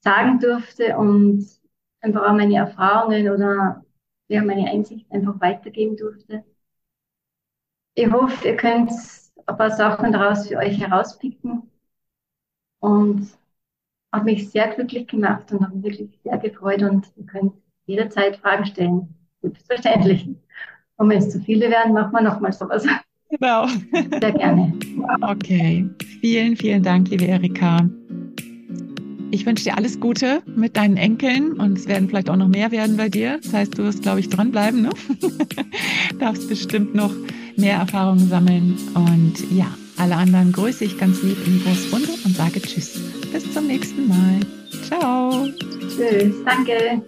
[0.00, 1.46] sagen durfte und
[2.00, 3.84] einfach auch meine Erfahrungen oder
[4.28, 6.44] ja, meine Einsicht einfach weitergeben durfte.
[7.94, 8.90] Ich hoffe, ihr könnt
[9.46, 11.62] ein paar Sachen daraus für euch herauspicken
[12.80, 13.28] und
[14.12, 17.52] hat mich sehr glücklich gemacht und habe mich wirklich sehr gefreut und ihr könnt
[17.86, 19.14] jederzeit Fragen stellen.
[19.42, 20.28] Selbstverständlich.
[20.96, 22.86] Und wenn es zu viele werden, machen wir nochmal sowas.
[23.30, 23.66] Genau.
[23.66, 24.72] Sehr gerne.
[25.22, 25.88] Okay.
[26.20, 27.88] Vielen, vielen Dank, liebe Erika.
[29.36, 32.70] Ich wünsche dir alles Gute mit deinen Enkeln und es werden vielleicht auch noch mehr
[32.70, 33.38] werden bei dir.
[33.42, 34.88] Das heißt, du wirst, glaube ich, dranbleiben, ne?
[36.18, 37.12] Darfst bestimmt noch
[37.54, 38.78] mehr Erfahrungen sammeln.
[38.94, 39.66] Und ja,
[39.98, 42.98] alle anderen grüße ich ganz lieb in die Großrunde und sage Tschüss.
[43.30, 44.40] Bis zum nächsten Mal.
[44.88, 45.46] Ciao.
[45.94, 46.34] Tschüss.
[46.46, 47.02] Danke.